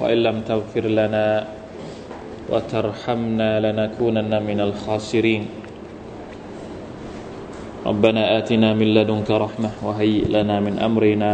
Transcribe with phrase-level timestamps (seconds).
[0.00, 1.26] وإن لم تغفر لنا
[2.50, 5.42] وترحمنا لنكونن من الخاسرين
[7.86, 11.32] ربنا آتنا من لدنك رحمة وهيئ لنا من أمرنا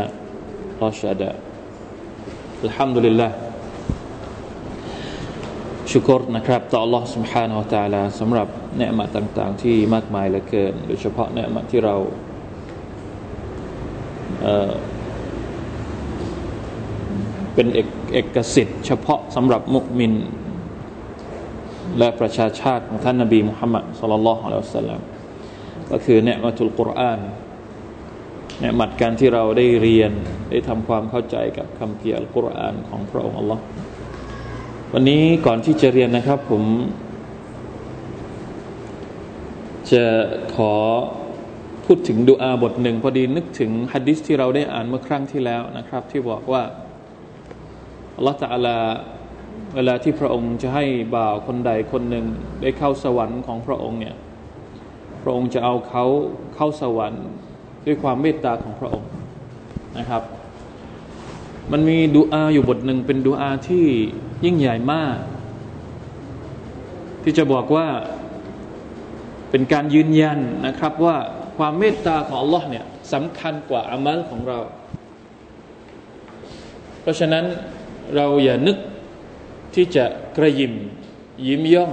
[0.82, 1.32] رشدا
[2.64, 3.30] الحمد لله
[5.92, 11.94] ชุกรนะครับต่อ Allah سبحانه และ تعالى สำหรับเนืมาต่าง ๆ ที่มากมายเหลือเกินโดยเฉพาะเนืมาที่เรา
[14.42, 20.13] เเป็นเอก เอกสิทธิ์ เฉพาะสำหรับมุกมิน
[21.97, 25.01] และประชาชาติของท่านนบีมุฮัมมัดสุลลัลลอฮุอะลัยฮิสซาลัม
[25.91, 27.19] ก็คือเนืมัตุลกุรอาน
[28.59, 30.11] เนืมัดการที่เราได้เรียน
[30.49, 33.63] ได้ทำความเข้าใจกับคำเพียรกุรอานของพระองค์อัลลอฮ์
[34.93, 36.63] วันนี้ก่อนที่จะเรียนนะครับผม
[39.91, 40.05] จะ
[40.55, 40.73] ขอ
[41.85, 46.63] พูดถึงดูอาบทหนึ่งพอดีนึกถึงฮะดิษที่เราได้อ่านเมื่อครั้งที่แล้วนะครับ ที่บอกว่า
[48.15, 48.77] อัลลอฮฺตะลา
[49.75, 52.25] เวลาที่พระองค์จะให้บ่าวคนใดคนหนึ่ง
[52.61, 54.15] ได้เข้าสวรรค์ของพระองค์เนี่ย
[55.23, 56.05] พระองค์จะเอาเขา
[56.55, 57.25] เข้าสวรรค์
[57.85, 59.09] ด้วยความเมตตาของพระองค์
[59.97, 60.23] นะครับ
[61.71, 63.85] มันมีดูอาอยู่บทหนึ่งเป็นดูอาที่
[64.45, 65.17] ยิ่งใหญ่มาก
[67.23, 67.87] ที่จะบอกว่า
[69.49, 71.17] เป็นการยืนยันนะครับว่า
[71.57, 74.59] ความเมตตาของ Allah เนี่ยสำคัญกว่าอามัลของเรา
[77.01, 77.45] เพราะฉะนั้น
[78.15, 78.77] เราอย่านึก
[79.75, 80.05] ที่จะ
[80.37, 80.73] กระยิม
[81.47, 81.91] ยิ้มย่อง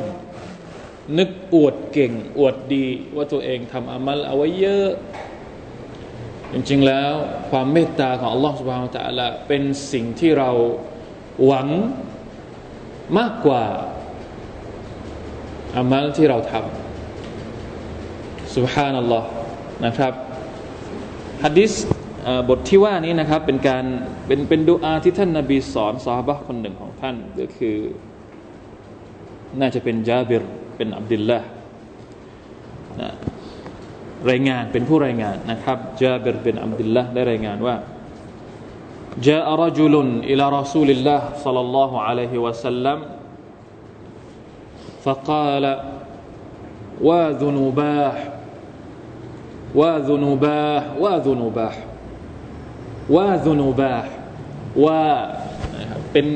[1.18, 2.86] นึกอวดเก่ง อวดดี
[3.16, 4.90] ว่าตัวเองทำอามัลเอาไว้เยอะ
[6.52, 7.12] จริงๆแล้ว
[7.50, 9.62] ความเมตตาของอัลลอฮฺสุบฮานตะละเป็น
[9.92, 10.50] สิ่งที่เรา
[11.44, 11.68] หวัง
[13.18, 13.64] มากกว่า
[15.76, 19.28] อามัลที่เราทำสุบฮานัลลอฮ์
[19.86, 20.12] นะครับ
[21.44, 21.72] ฮะดิษ
[22.49, 23.85] บทที่ว่านี้นะครับเป็นการ
[24.27, 27.77] เป็นเป็นดูอาที่ท่านนาบีสอนซาฮบะคนหนึ่งของท่านก็คือ
[29.59, 30.43] น่าจะเป็นจาบิร
[30.77, 31.39] เป็นอับดุลละ
[33.01, 33.11] นะ
[34.29, 37.75] รายงานเป็นผู้รายงานนะครับจาบิรเป็นอับดุลละได้รายงานว่า
[39.23, 42.97] جاء رجل إلى رسول الله صلى الله عليه وسلم
[45.03, 45.65] فقال
[47.01, 48.15] وذنوباه
[49.75, 51.75] وذنوباه وذنوباه
[53.16, 53.96] ว่าซุนูบา
[54.84, 55.04] ว่า
[56.12, 56.26] เป็น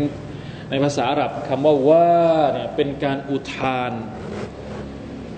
[0.70, 2.12] ในภาษาอาหรับคำว่าว่า
[2.52, 3.92] เนี่ยเป็นการอุทาน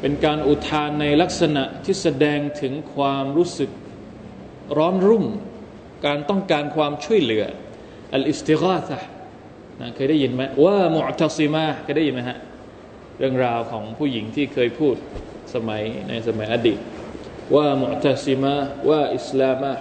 [0.01, 3.71] เป็นการอุทานในลักษณะที่แสดงถึงความรู้สึก
[4.79, 5.25] ร้อนรุ่ม
[6.07, 7.45] การต้องการความช่วยเหลือ
[8.15, 8.99] อัลอิสติกาซะ
[9.81, 12.39] นะเคยได้ยินไหมว่ามุอตซิมาเคยได้ยินไหมฮะ
[13.19, 14.95] เรื่องราวของผู้หญิงที่เคยพูด
[15.55, 16.79] สมัยในสมัยอดีต
[17.55, 18.55] ว่ามุอตซิมา
[18.89, 19.73] ว่าอิสลามะ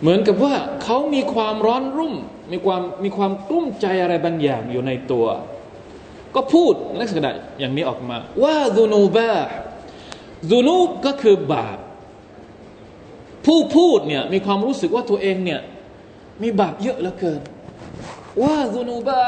[0.00, 2.14] เหมือนกับว่าเขามีความร้อนรุ่ม
[2.52, 5.26] มีความมีความกลุ้มใจอะไรบางอย่างอยู่ในตัว
[6.34, 7.30] ก็พูดลักษณะ
[7.60, 9.30] อย่างนี้ออกมา ว่าซูนูบา
[10.50, 11.78] ซูนูบก็คือบาป
[13.46, 15.60] ผู้พูดเนี่ยมีความรู้สึกว่าตัวเองเนี่ย
[16.42, 17.40] มีบาปเยอะเหลือเกิน
[18.42, 19.22] ว่าซูนูบา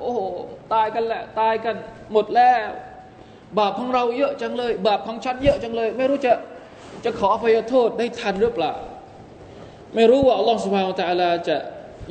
[0.00, 0.20] โอ้โห
[0.72, 1.76] ตายกันแหละตายกัน
[2.12, 2.66] หมดแล้ว
[3.58, 6.32] บาปของเราเยอะจังเลย บาปของฉันเยอะจังเลย ไม่รู้จะ
[7.04, 8.74] จะขออภัยโทษได้ทันหรือเปล่า
[9.95, 11.57] ไม่รู้ว่าอัลลอฮฺสุบฮานตะอัลาจะ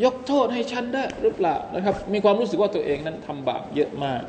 [0.05, 4.23] ยกโทษให้ฉันได้หรือเปล่านะครับ มีความรู้สึกว่าตัวเองนั้นทำบาปเยอะมาก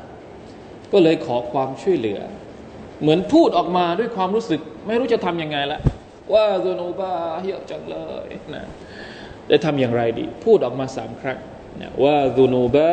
[0.92, 2.20] ก็เลยขอความช่วยเหลือ
[3.00, 5.80] เหมือนพูดออกมาด้วยความรู้สึก ไม่รู้จะทํำยังไงละ
[6.34, 7.12] ว่าโซนูบา
[7.46, 7.96] เยอะจังเล
[8.26, 8.64] ยนะ
[9.50, 11.38] จะทำอย่างไรดี พูดออกมาสามครั้ง
[11.80, 12.92] นะว่าซูนูบา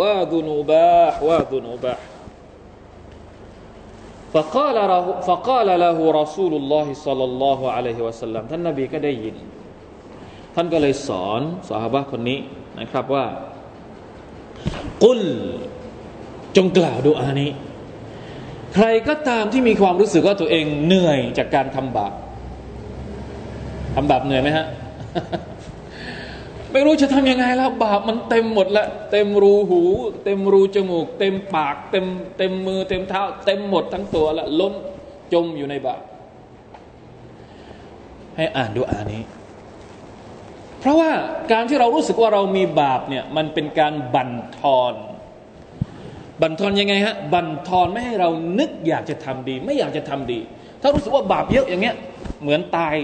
[0.00, 0.86] ว่าซูนูบา
[1.28, 1.94] ว่าซูนูบา
[4.34, 9.36] فقال له فقال له رسول الله صلى الله عليه وسلم ท่านนบีก็ได้ยิน
[10.55, 12.39] ท่านก็เลยสอนสาบะคนนี้
[12.79, 13.25] นะครับว่า
[15.03, 15.21] กุล
[16.57, 17.51] จงกล่าวดูอานี้
[18.73, 22.13] ใครก็ตามที่มีความรู้สึกว่าตัวเองเหนื่อยจากการทำบาป
[23.95, 24.65] ทำบาปเหนื่อยไหมฮะ
[26.71, 29.81] ไม่รู้จะทำยังไงแล้ว บาปมันเต็มหมดแล้วเต็มรูหู
[30.23, 32.05] เต็มรูจมูก เต็มปาก เต็ม
[32.37, 34.73] เต็มมือ เต็มเท้า เต็มหมดทั้งตัวล้วล้น
[35.33, 36.01] จมอยู่ในบาป
[38.37, 39.21] ให้อ่านดูอานี้
[40.81, 41.11] เพราะว่า
[41.51, 44.93] การที่เรารู้สึกว่าเรามีบาปเนี่ยมันเป็นการบั่นทอน
[46.41, 48.29] บั่นทอนยังไงฮะบั่นทอนไม่ให้เรา
[48.59, 50.39] นึกอยากจะทำดี ไม่อยากจะทำดี
[50.81, 51.95] ถ้ารู้สึกว่าบาปเยอะอย่างเงี้ย
[52.41, 52.95] เหมือนตาย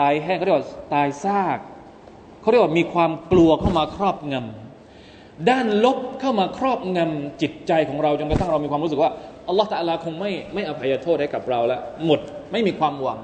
[0.00, 1.58] ตายแห้งเขาเรียกว่าตายซาก
[2.40, 9.10] เขาเรียกว่ามีความกลัวเข้ามาครอบงำด้านลบเข้ามาครอบงำจิตใจของเราจนกระทั่งเรามีความรู้สึกว่า
[9.48, 12.20] อัลลอฮฺตะลาคงไม่ไม่อภัยโทษให้กับเราแล้วหมด
[12.52, 13.18] ไม่มีความหวัง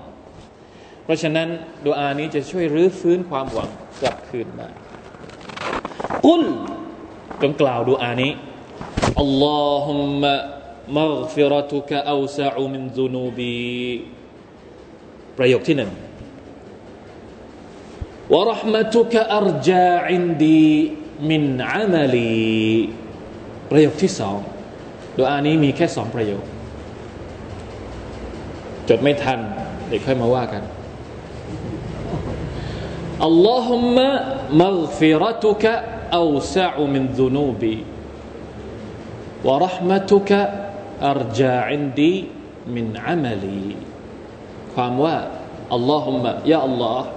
[1.11, 1.49] ราะฉะนั้น
[1.87, 3.71] ดูอานี้จะช่วยรื้อฟื้นความหวัง
[4.01, 4.69] กลับคืนมา
[6.25, 6.43] กุล
[7.43, 8.33] จงกล่าวดูอานี้
[9.21, 10.35] อัลลอฮุมะ
[10.99, 13.59] มัฟิรตุกะอัสะอุมินซุนูบี
[15.39, 15.91] ประโยคที่หนึ่ง
[18.35, 20.69] วะรหมตุกะอัรจาอินดี
[21.31, 22.33] มินอามลี
[23.71, 24.39] ประโยคที่สอง
[25.19, 26.45] ดูอานี้มีแค่สองประโยค
[28.89, 29.39] จดไม่ทัน
[29.89, 30.63] เดี๋ยวค่อยมาว่ากัน
[33.27, 34.11] อัลลอฮุมะ
[34.63, 35.73] มัฆฟิรตุกะ
[36.19, 37.77] อัวซาอุมินซุนูบี
[39.47, 40.41] วะราะห์มะตุกะ
[41.09, 42.15] อัรจาอินดี
[42.75, 43.69] มินอามลี
[44.73, 45.17] ความว่า
[45.75, 47.09] อัลลอฮุมะยาอัลลอฮ์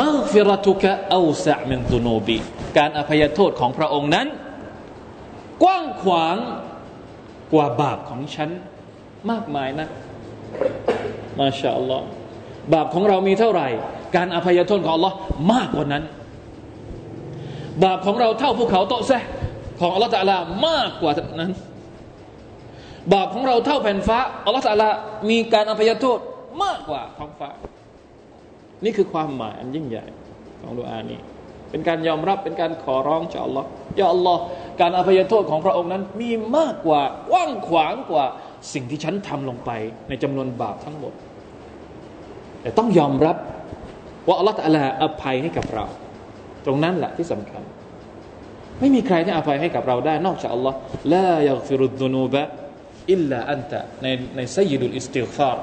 [0.00, 2.38] มัฆฟิรตุกะอัวซามินซุนูบี
[2.76, 4.26] การอภัยโทษของพระองค์นั้น
[5.62, 6.36] กว้างขวาง
[7.52, 8.50] กว่าบาปของฉัน
[9.30, 9.88] มากมายนะ
[11.38, 12.06] มาชาอัลลอฮ์
[12.72, 13.68] บาปของเรามีเท่าไหร่
[14.16, 15.16] การอภัยโทษของอัลลอฮ์
[15.52, 16.04] มากกว่านั้น
[17.84, 19.12] บาปของเราเท่าภูเขาโตแซ
[19.80, 20.36] ของอัลลอฮ์ตะลา
[20.66, 21.52] มากกว่านั้น
[23.12, 24.88] บาปของเราเท่าแผ่นฟ้าอัลลอฮ์ตะลา
[25.30, 26.18] มีการอภัยโทษ
[26.62, 27.50] มากกว่าท้องฟ้า
[28.84, 30.04] นี่คือความหมายอันยิ่งใหญ่
[30.60, 31.18] ของดุอานี้
[31.70, 33.66] เป็นการยอมรับเป็นการขอร้องจากอัลลอฮ์
[34.00, 34.40] ยาอัลลอฮ์
[34.80, 38.24] การอภัยโทษของพระองค์นั้นมีมากกว่ากว้างขวางกว่า
[38.72, 39.70] สิ่งที่ฉันทำลงไป
[40.08, 41.12] ในจำนวนบาปทั้งหมด
[42.60, 43.36] แต่ต้องยอมรับ
[44.28, 45.84] ว่าอัลลอฮฺตะลาอภัยให้กับเรา
[46.66, 47.62] ตรงนั้นแหละที่สำคัญ
[48.80, 50.76] ไม่มีใครที่อภัยให้กับเราได้ นอกจากอัลลอฮ์
[51.14, 52.42] ลายัฟิรุดนูบะ
[53.12, 55.58] อิลลาอันตะในในไซยิดุลอิสติฟาร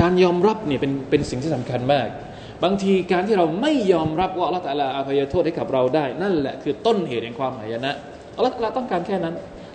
[0.00, 2.08] การยอมรับเนี่ยเป็นเป็นสิ่งที่สำคัญมาก
[2.64, 7.92] บางทีการที่เราไม่ยอมรับว่าอัลลอฮฺตะลาอภัยโทษให้กับเราได้ นั่นแหละคือต้นเหตุแห่งความหายนะ
[8.36, 9.34] อัลลอฮฺต้องการแค่นั้น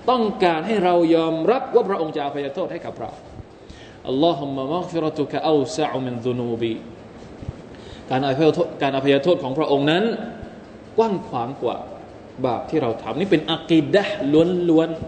[0.09, 3.09] ต้องการให้เรายอมรับว่าพระองค์จะอภัยโทษให้กับเรา
[4.07, 6.73] อัลลอฮุมะมักฟิรตุกะอัลซะอุมินซุนูบี
[8.11, 10.03] การอภัยโทษการอภัยโทษของพระองค์นั้น
[10.97, 11.77] กว้างขวางกว่า
[12.45, 14.03] บาปที่เราทำนี่เป็นอักีดะ
[14.69, 14.99] ล้วนๆ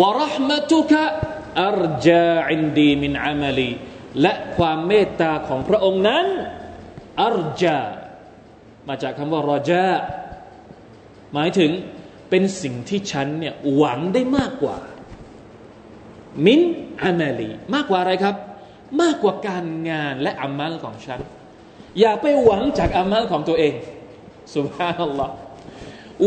[0.00, 1.02] วะรหมตุกะ
[1.64, 3.70] อัรจาอินดีมินอามัลี
[4.20, 6.26] และความเมตตาของพระองค์นั้น
[7.22, 7.78] อัรจา
[8.88, 9.84] มาจากคำว่ารอจา
[11.34, 11.70] หมายถึง
[12.30, 14.76] เป็นสิ่งที่ฉันเนี่ยหวังได้มากกว่า
[16.46, 16.60] มิน
[17.02, 18.34] อามาลีมากกว่าอะไรครับ
[19.01, 21.19] มากกว่าการงานและอามัลของฉัน
[21.99, 23.73] อย่าไปหวังจากอามัลของตัวเอง
[24.55, 25.33] สุบฮานัลลอฮ์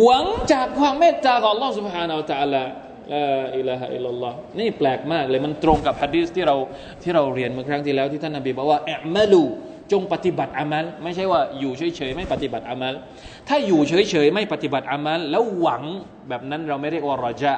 [0.02, 2.62] หวังจากความเมตตาของ Allah سبحانه และ تعالى
[3.12, 3.24] ลา
[3.56, 6.56] อิลาฮะอิลลัลลอฮ์นี่แปลกมากเลยมันตรงกับฮะดีษที่เรา
[7.02, 9.44] ที่เราเรียนเมื่อครั้งที่แล้วที่ท่านนบีบอกว่าอัมลู
[9.92, 12.94] จงปฏิบัติอามัลไม่ใช่ว่าอยู่เฉยๆไม่ปฏิบัติอามัล
[13.48, 15.82] ถ้าอยู่เฉยๆไม่ปฏิบัติอามัลแล้วหวัง
[16.28, 17.54] แบบนั้นเราไม่เรียกว่ารอจะ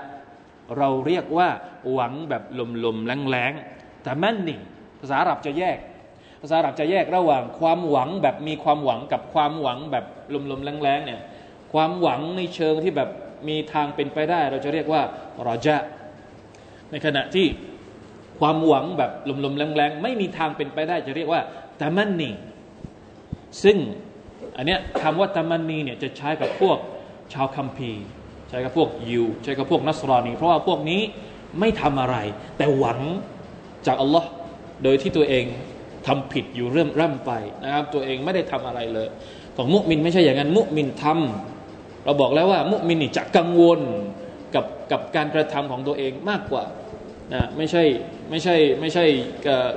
[0.79, 1.49] เราเรียกว่า
[1.93, 2.43] หวังแบบ
[2.85, 4.63] ลมๆแรงๆแต่มั่นนี่ภ
[5.06, 5.78] าษาอาหรับจะแยก
[6.42, 10.06] ภาษาอาหรับจะแยกระหว่างความหวังแบบมีความหวังกับความหวังแบบ
[10.52, 11.22] ลมๆแรงๆเนี่ย
[11.74, 13.10] ความหวังในเชิงที่แบบ
[13.48, 15.02] มีทางเป็นไปได้ เราจะเรียกว่า
[15.48, 15.78] รอจะ
[16.92, 17.48] ในขณะที่
[18.40, 19.12] ความหวังแบบ
[19.46, 21.42] ลมๆแรงๆไม่มีทางเป็นไปได้จะเรียกว่า
[21.82, 22.32] ตามันนี
[23.64, 23.78] ซึ่ง
[24.58, 26.78] อันเนี้ยคำว่าตามันนีเนี่ยจะใช้กับพวก
[27.34, 28.04] ชาวคัมภีร์
[28.50, 31.02] ใช้กับพวกยิว ใช้กับพวกนัสรอนีเพราะว่าพวกนี้
[31.60, 32.18] ไม่ทำอะไร
[32.58, 33.00] แต่หวัง
[33.88, 34.30] จากอัลลอฮ์
[34.84, 35.46] โดยที่ตัวเอง
[36.08, 37.32] ทำผิดอยู่เริ่มร่ำไป
[37.64, 39.08] นะครับ ตัวเองไม่ได้ทำอะไรเลย
[39.58, 43.80] ของมุมินไม่ใช่อย่างนั้น มุมินทำเราบอกแล้วว่า มุมินนี่จะกังวล
[44.56, 46.64] กับกับการกระทำของตัวเองมากกว่า
[47.34, 47.84] นะไม่ใช่
[48.30, 49.06] ไม่ใช่ไม่ใช่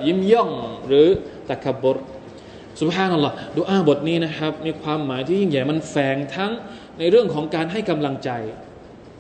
[0.07, 0.51] ยิ้มย่อง
[0.87, 1.07] หรือ
[1.49, 1.97] ตะกบร
[2.79, 6.53] สุภาพนัลลอฮ์ดูอาบทนี้นะครับ มีความหมายที่ยิ่งใหญ่มันแฝงทั้ง
[6.99, 8.31] ในเรื่องของการให้กำลังใจ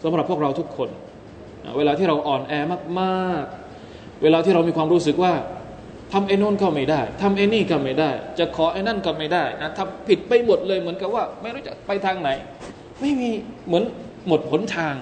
[0.02, 0.88] สำหรับพวกเราทุกคน
[1.76, 2.52] เวลาที่เราอ่อนแอ
[3.00, 5.32] มากๆ เวลาที่เรามีความรู้สึกว่า
[6.12, 12.30] ทำไอ้นนก็ไม่ได้ทำไอ้นี่ก็ไม่ได้ จะขอไอ้นั่นก็ไม่ได้นะทำผิดไปหมดเลยเหมือนกับว่า ไม่รู้จะไปทางไหน
[13.00, 13.30] ไม่มี
[13.66, 13.84] เหมือน
[14.28, 14.94] หมดหนทาง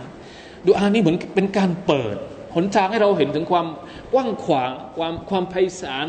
[0.67, 2.17] ดูอานี้เหมือนเป็นการเปิด
[2.57, 3.67] หนทางให้เราเห็นถึงความ
[4.13, 6.07] กว้างขวางความความไพศาล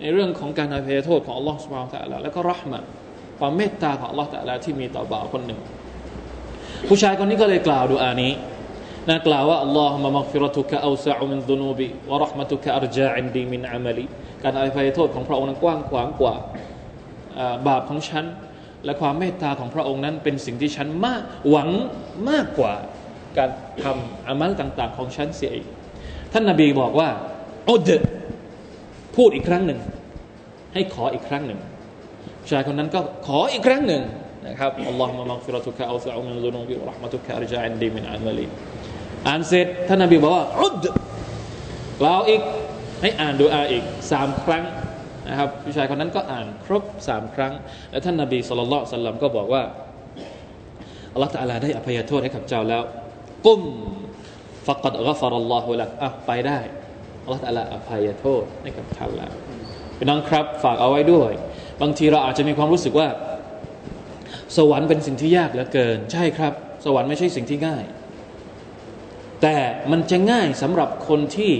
[0.00, 2.80] ในเรื่องของการอภัยโทษของอัลลอฮฺสุบฮานตะลาแล้วก็รหมะ
[3.38, 5.60] ความเมตตาของอัลลอฮฺตะลาที่มีต่อบ่าวคนหนึ่ง
[6.88, 8.32] ผู้ชายคนนี้ก็เลยกล่าวดูอานี้
[9.08, 14.06] นะกล่าวว่าอัลลอฮฺมะมักฟิรตุกะอัลซะอุมินดุนูบิวะรหมะตุกะอัรจาอินดีมินอามัลี
[14.42, 16.34] การอภัยโทษของพระองค์นั้นกว้างขวางกว่า
[17.66, 18.24] บาปของฉัน
[18.84, 21.68] และความเมตตาของพระองค์นั้นเป็นสิ่งที่ฉันมากหวัง
[22.30, 22.74] มากกว่า
[23.38, 23.50] การ
[23.82, 25.66] ทำอามัลต่าง ๆ ของฉันเสียอีก
[26.32, 27.08] ท่านนาบีบอกว่า
[27.70, 27.90] อุด
[29.16, 29.78] พูดอีกครั้งหนึ่ง
[30.74, 31.60] ให้ขออีกครั้งหนึ่ง
[32.50, 34.02] ชายคนนั้นก็ขออีกครั้งหนึ่ง
[34.46, 38.46] นะครับอัลลอฮฺมะมักฟิรตุกะอัลซะอุมินซุนุบิรหมะตุกะอรจาอินดีมินอัลมาลี
[39.26, 40.84] อ่านเสร็จท่านนบีบอกว่าอุด
[42.00, 42.42] กล่าวอีก
[43.02, 44.64] ให้อ่านดูอาอีกสามครั้ง
[45.28, 47.52] นะครับผู้ชายคนนั้นก็อ่านครบสามครั้ง
[47.90, 49.62] และท่านนบีสุลต่านสัลลัมก็บอกว่า
[51.12, 52.82] อัลลอฮฺตะลาได้อภัยโทษให้กับเจ้าแล้ว
[53.46, 53.60] กุม
[54.66, 56.58] ฟักัดกัฟารัลลอฮุลักอะไปได้
[57.24, 59.32] อัลลอฮฺตะลาอภัยโทษให้กับเจ้าแล้ว
[59.98, 61.32] พี่น้องครับฝากเอาไว้ด้วย
[61.82, 63.08] บางทีเราอาจจะมีความรู้สึกว่า
[64.56, 66.52] สวรรค์เป็นสิ่งที่ยากเหลือเกิน ใช่ครับ
[66.84, 67.84] สวรรค์ไม่ใช่สิ่งที่ง่าย
[69.42, 69.56] แต่
[69.90, 71.52] มันจะง่ายสำหรับคนที่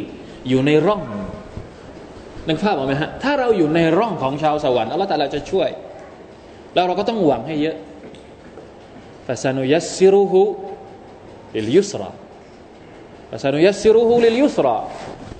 [0.48, 1.02] อยู่ในร่อง
[2.48, 5.68] นึกภาพออกไหมฮะถ้าเราอยู่ในร่องของชาวสวรรค์อัลลอฮฺตาลาจะช่วย
[6.74, 7.76] แล้วเราก็ต้องหวังให้เยอะ
[9.26, 10.40] ฟาซานุยัสซิรุฮู
[11.56, 12.10] ลิลยุสรา
[13.30, 14.76] ฟาซานุยัสซิรุฮูลิลยุสรา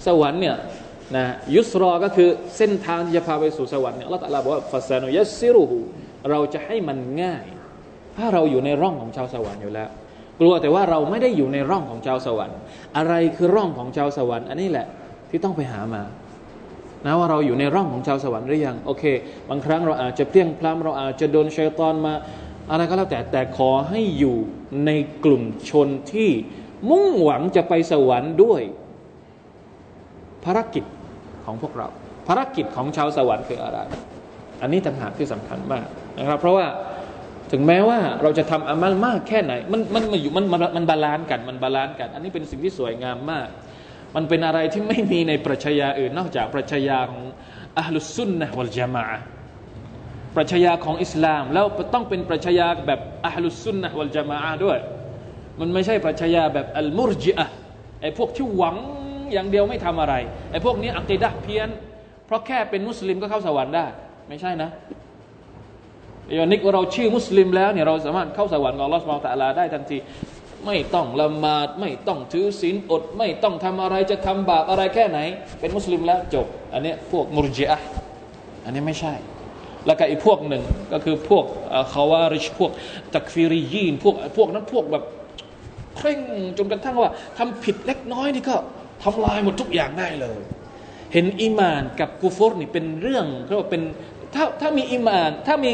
[0.06, 0.56] สวรรค์เนี่ย
[1.16, 1.24] นะ
[1.56, 5.78] ยุสรอก็คือเส้นทางที่จะพาไปสู่สวรรค์เนี่ยอัลลอฮฺตาลาบอกว่าฟาซานุยัสซิรุฮู
[6.30, 7.44] เราจะให้มันง่าย
[8.16, 9.88] ถ้าเราอยู่ในร่องของชาวสวรรค์อยู่แล้ว
[10.40, 12.58] กลัวแต่ว่าเราไม่ได้อยู่ในร่องของชาวสวรรค์
[12.96, 14.86] อะไรคือร่องของชาวสวรรค์ อันนี้แหละ
[15.30, 16.02] ที่ต้องไปหามา
[17.04, 19.04] นะว่าเราอยู่ในร่องของชาวสวรรค์หรือยังโอเค
[19.48, 22.14] บางครั้งเราอาจจะเพี้ยงพล้ำเราอาจจะโดนชัยตอนมา
[22.70, 24.36] อะไรก็แล้วแต่แต่ขอให้อยู่
[24.86, 24.90] ใน
[25.24, 26.30] กลุ่มชนที่
[26.90, 28.62] มุ่งหวังจะไปสวรรค์ด้วย
[30.44, 30.84] ภารกิจ
[31.44, 31.88] ของพวกเรา
[32.28, 33.78] ภารกิจของชาวสวรรค์คืออะไร
[34.62, 35.86] อันนี้ต่างหากที่สำคัญมาก
[36.18, 36.66] นะครับ เพราะว่า
[37.52, 43.48] ถึงแม้ว่าเราจะทำอามัลมากแค่ไหน มันมันมันอยู่มันมัน balance กันมัน balance กัน อันนี้เป็นสิ่งที่สวยงามมาก
[44.16, 47.24] มันเป็นอะไรที่ไม่มีในปรัชญาอื่น นอกจากปรัชญาของ
[47.78, 49.04] อะฮฺลุสสุนนะฮฺวัลญะมาอะฮฺ
[50.36, 54.78] ปรัชญาของอิสลาม แล้วต้องเป็นปรัชญาแบบอะฮฺลุสสุนนะฮฺวัลญะมาอะฮฺด้วย
[55.60, 57.46] มันไม่ใช่ปรัชญาแบบอัลมุรจิอะ
[58.02, 58.76] ไอพวกที่หวัง
[59.32, 60.14] อย่างเดียวไม่ทำอะไร
[60.50, 61.68] ไอพวกนี้อักีดะเพี้ยน
[62.26, 63.86] เพราะแค่เป็นมุสลิมก็เข้าสวรรค์ได้
[64.28, 64.70] ไม่ใช่นะ
[66.36, 69.98] ย่านึกว่าเราชื่อมุสลิมแล้วเนี่ยเราสามารถเข้าสวรรค์ของอัลอสุบไบร์ตะลาได้ทันที
[70.66, 75.18] ไม่ต้องละหมาดไม่ต้องถือศีลอด ไม่ต้องทำอะไรจะทำบาปอะไรแค่ไหน
[75.60, 77.78] เป็นมุสลิมแล้วจบ อันนี้พวกมุรจิอะ
[78.64, 79.14] อันนี้ไม่ใช่
[79.86, 81.44] แล้วก็อีกพวกหนึ่งก็คือพวก
[81.92, 82.70] คาวาริชพวก
[83.14, 85.04] ตักฟิริยีนพวกพวกนั้นพวกแบบ
[85.96, 86.20] เคร่ง
[86.58, 88.56] จนกระทั่งว่าทำผิดเล็กน้อยนี่ก็
[89.02, 90.38] ทำลายหมดทุกอย่างได้เลย
[91.12, 93.82] เห็นอีมานกับกูฟอร์นี่เป็นเรื่องเขาบอกเป็น
[94.34, 95.72] ถ้าถ้ามีอีมาน ถ้ามี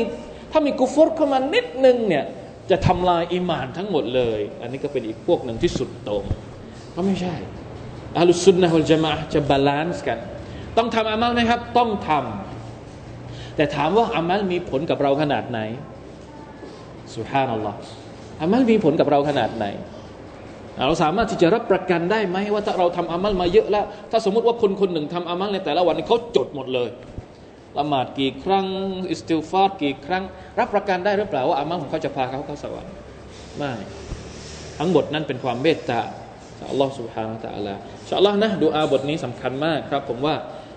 [0.57, 2.25] ถ้ามีกูฟอร์เข้ามานิดนึงเนี่ย
[2.71, 6.25] จะทำลายอิมานทั้งหมดเลย อันนี้ก็เป็นอีกพวกหนึ่งที่สุดโต่ง
[6.95, 7.35] ก็ไม่ใช่
[8.19, 10.19] أهل السنة والجماعة จะ balance กัน
[10.77, 15.61] ต้องทำอามัลไหมครับ ต้องทำแต่ถามว่าอามัลมีผลกับเราขนาดไหน
[17.17, 17.79] สุฮานัลลอฮ์
[18.41, 19.67] อามัลมีผลกับเราขนาดไหน
[20.87, 26.91] เราสามารถที่จะรับประกันได้ไหมว่าถ้าเราทำอามัลมาเยอะแล้ว ถ้าสมมติว่าคนคนหนึ่งทำอามัลในแต่ละวันเขาจดหมดเลย
[27.79, 28.67] ละหมาดกี่ครั้ง
[29.11, 30.23] อิสติฟาร์กี่ครั้ง
[30.59, 32.93] รับประกันได้หรือเปล่าว่าอามัลของเขาจะพาเขาเข้าสวรรค์
[33.59, 33.73] ไม่
[34.79, 36.01] ทั้งหมดนั้นเป็นความเมตตา
[36.71, 37.79] อัลลอฮฺสุบฮานาตะอัลลอฮฺ
[38.09, 40.35] ชอัลลอฮ์นะดูอาบทนี้สำคัญมากครับ ผมว่า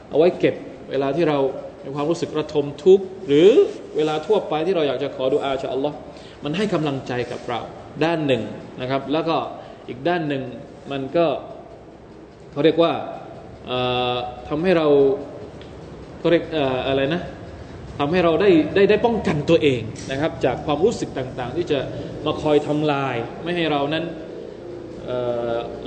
[0.10, 0.56] เอาไว้เก็บ
[0.90, 1.38] เวลาที่เรา
[1.84, 3.50] มีความรู้สึกระทมทุกข์หรือ
[3.96, 5.96] เวลาทั่วไปที่เราอยากจะขอดูอาชาอัลลอฮ์
[6.44, 7.60] มันให้กำลังใจกับเรา
[8.04, 8.44] ด้านหนึ่ง
[8.82, 9.38] นะครับ แล้วก็
[9.88, 10.44] อีกด้านหนึ่ง
[10.92, 11.26] มันก็
[12.52, 12.94] เขาเรียกว่า
[14.48, 14.88] ทำให้เรา
[16.28, 16.48] ก็เรียก
[16.88, 17.22] อะไรนะ
[18.00, 19.82] ทำให้เราได้ได้ได้ป้องกันตัวเอง
[20.12, 21.80] นะครับ จากความรู้สึกต่างๆ ที่จะ
[22.26, 24.04] มาคอยทำลาย ไม่ให้เรานั้น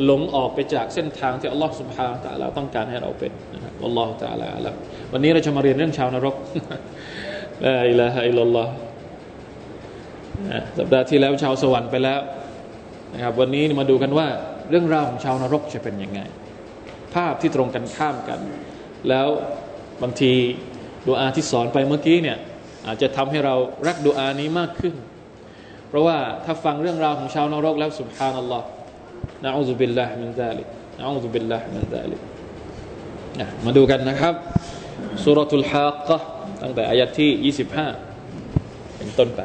[0.04, 4.75] หลงออกไปจากเส้นทางที่อัลลอฮฺสุบฮานะตะลาต้องการให้เราเป็นนะครับอัลลอฮฺตะลาล้ว
[5.12, 6.35] วันนี้เราจะมาเรียนเรื่องชาวนรก
[7.64, 8.68] ลาอิลาฮะอิลลอฮ
[10.78, 12.20] สัปดาห์ที่แล้วชาวสวรรค์ไปแล้ว
[13.14, 14.28] นะครับ วันนี้มาดูกันว่า
[14.70, 16.20] เรื่องราวของชาวนรกจะเป็นยังไง
[17.14, 18.40] ภาพที่ตรงกันข้ามกัน
[19.09, 19.28] แล้ว
[20.02, 20.33] บางที
[21.09, 22.38] ดูอาที่สอนไปเมื่อกี้เนี่ย
[22.87, 23.54] อาจจะทำให้เรา
[23.87, 24.95] รักดูอานี้มากขึ้น
[25.88, 28.66] เพราะว่าถ้าฟังเรื่องราวของชาวนรกแล้วสุบฮานัลลอฮ์
[29.45, 30.66] นะอูซุบิลลาฮ์มินซาลิก
[30.99, 32.21] นะอูซุบิลลาฮ์มินซาลิก
[33.64, 34.35] มาดูกันนะครับ
[35.25, 36.25] สุรทูลฮาก์
[36.62, 37.54] ตั้งแต่อายะที่
[38.16, 39.40] 25 เป็นต้นไป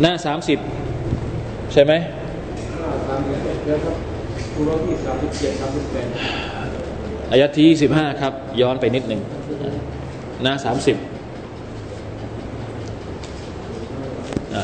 [0.00, 0.12] หน้า
[0.92, 1.92] 30 ใช่ไหม
[7.30, 9.20] อายะที่สิบห้าครับ ย้อนไปนิดหนึ่ง
[10.42, 10.96] หน้าสามสิบ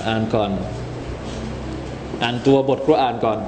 [0.08, 0.50] อ่านก่อน
[2.22, 3.38] อ่านตัวบทกุรอานก่อน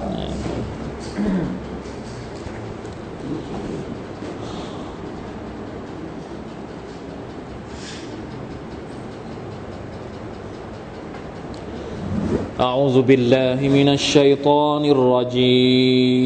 [12.61, 16.21] أعوذ بالله من الشيطان الرجيم.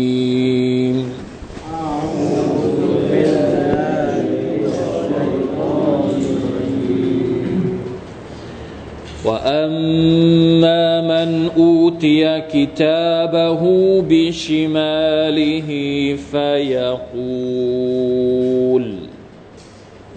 [9.25, 13.63] وأما من أوتي كتابه
[14.11, 15.69] بشماله
[16.33, 17.25] فيقول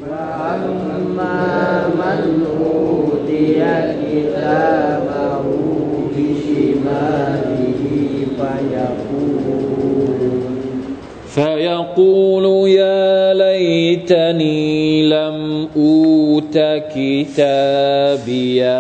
[0.10, 2.22] وأما من
[2.66, 3.62] أوتي
[4.02, 4.97] كتابه
[11.38, 16.58] فيقول يا ليتني لم أوت
[16.96, 18.80] كتابيه.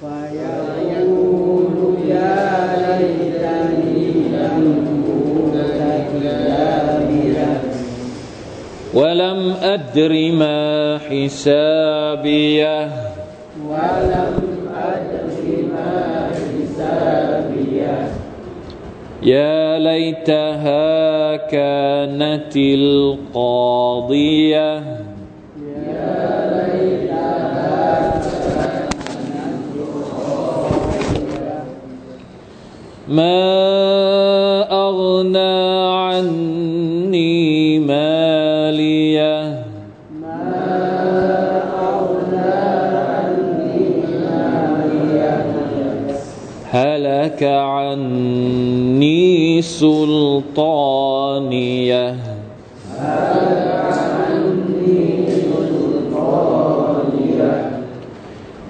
[0.00, 1.74] فيقول
[2.08, 2.38] يا
[2.78, 3.98] ليتني
[4.30, 4.64] لم
[5.10, 5.56] أوت
[6.14, 7.50] كتابيه.
[8.94, 12.78] ولم أدر ما حسابيه.
[13.68, 14.34] ولم
[14.76, 18.19] أدر ما حسابيه.
[19.22, 24.20] يا ليتها كانت القاضية.
[33.08, 33.79] ما
[47.42, 49.22] هلك عني
[49.62, 50.56] سلطانيه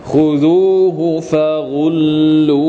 [0.04, 2.60] خذوه فغلوه.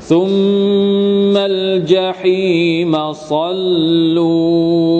[0.00, 4.99] ثم الجحيم صلوه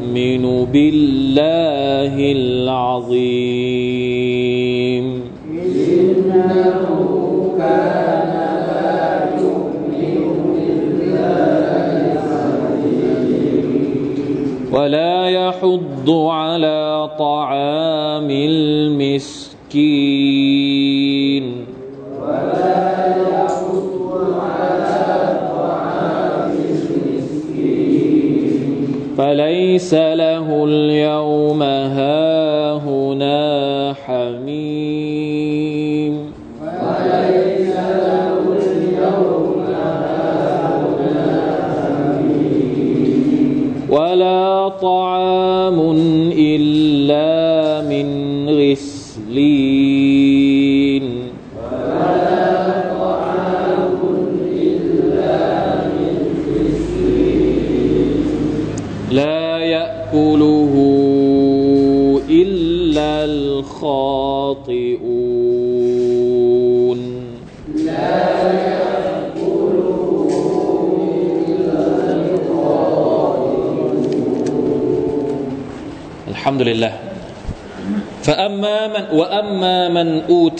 [0.11, 3.31] نؤمن بالله العظيم
[5.51, 6.87] إنه
[7.57, 8.33] كان
[8.67, 8.91] لا
[9.39, 10.19] يؤمن
[10.93, 11.71] بالله
[14.73, 19.71] ولا يحض على طعام المسكين
[29.80, 30.29] فليس له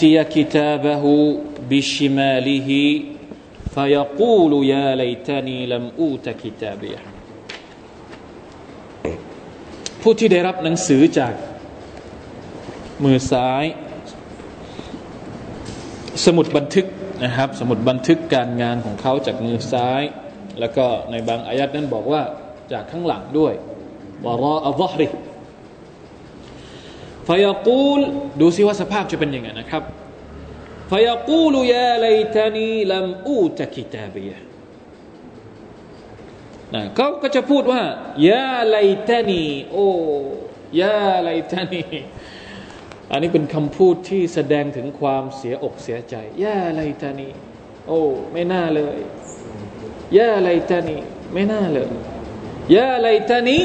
[0.01, 1.03] أوتي كتابه
[1.69, 2.69] بشماله
[3.73, 7.01] فيقول يا ليتني لم أوت كتابيه
[10.01, 11.33] ผู้ที่ได้รับหนังสือจาก
[13.03, 13.63] มือซ้าย
[16.25, 16.85] สมุดบันทึก
[17.23, 20.01] นะครับ สมุดบันทึกการงานของเขาจากมือซ้าย
[20.59, 22.21] แล้วก็ในบางอายัดนั้นบอกว่า
[22.71, 23.53] จากข้างหลังด้วย
[24.25, 25.07] วารออัลลอฮริ
[27.32, 28.00] ฟยากูล
[28.40, 29.82] ดูซิว่าสภาพจะเป็นยังไงนะครับ
[30.90, 34.38] ฟยากูลยาไลตานีลัมอูตะกิตาบียะ
[36.74, 37.82] นะเขาก็จะพูดว่า
[38.28, 38.76] ยาไล
[39.08, 39.88] ตานีโอ้
[40.80, 41.84] ยาไลตานี
[43.10, 46.14] อันนี้เป็นคำพูดที่แสดงถึงความเสียอกเสียใจ
[46.44, 47.28] ยาไลตานี
[47.88, 48.00] โอ้
[48.32, 48.98] ไม่น่าเลย
[50.18, 50.96] ยาไลตานี
[51.32, 51.90] ไม่น่าเลย
[52.76, 53.58] ยาไลตานี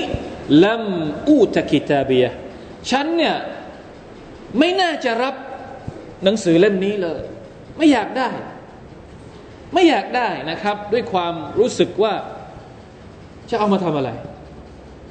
[0.64, 0.84] ลัม
[1.28, 2.26] อูตะกิตาบีย
[2.90, 3.36] ฉันเนี่ย
[4.60, 5.36] ไม่น่าจะรับ
[6.24, 7.22] หนังสือเล่มนี้เลย
[7.78, 8.30] ไม่อยากได้
[9.74, 12.14] ไม่อยากได้นะครับ ด้วยความรู้สึกว่า
[13.50, 14.10] จะเอามาทำอะไร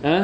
[0.09, 0.18] นะ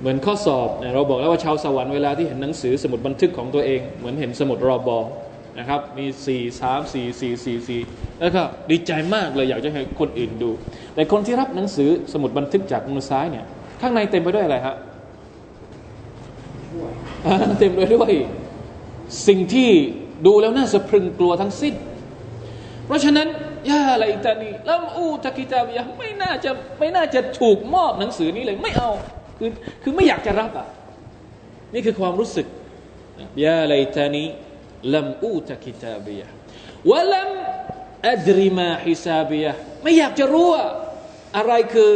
[0.00, 4.98] เหมือนข้อสอบเราบอกแล้วว่าชาวสวรรค์เวลาที่เห็นหนังสือสมุดบันทึกของตัวเอง เหมือนเห็นสมุดรอบอ
[5.58, 7.80] นะครับ มีสี่สามสี่สี่สี่สี่
[8.20, 10.50] แล้วก็ดีใจมากเลยอยากจะให้คนอื่นดู
[10.94, 13.44] แต่คนที่รับหนังสือสมุดบันทึกจากมือซ้ายเนี่ย
[13.80, 14.76] ข้างในเต็มไปด้วยอะไรครับ
[17.58, 18.12] เต็มไปด้วย
[19.26, 19.70] สิ่งที่
[20.26, 21.74] ดูแล้วน่าสะพรึงกลัวทั้งสิ้น
[22.86, 23.28] เพราะฉะนั้น
[23.70, 28.90] ยาอะไรตานีลัมอูตะกิตาบยะไม่น่าจะไม่น่าจะถูกมอบหนังสือนี้เลย ไม่เอา
[29.38, 29.50] คือ
[29.82, 30.66] คือไม่อยากจะรับอะ
[31.74, 32.46] นี่คือความรู้สึก
[33.42, 34.24] ยาอะไรตานี
[34.94, 36.26] ลัมอูตะกิตาบยะ
[36.90, 37.30] วะลัม
[38.08, 40.64] อัดริมาฮิซาบยะไม่อยากจะรู้ว่า
[41.36, 41.90] อะไรคือ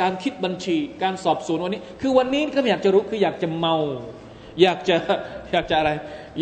[0.00, 3.76] การคิดบัญชี การสอบสวนวันนี้ คือวันนี้ก็อยากจะรู้คืออยากจะเมา
[4.62, 4.96] อยากจะ
[5.52, 5.90] อยากจะอะไร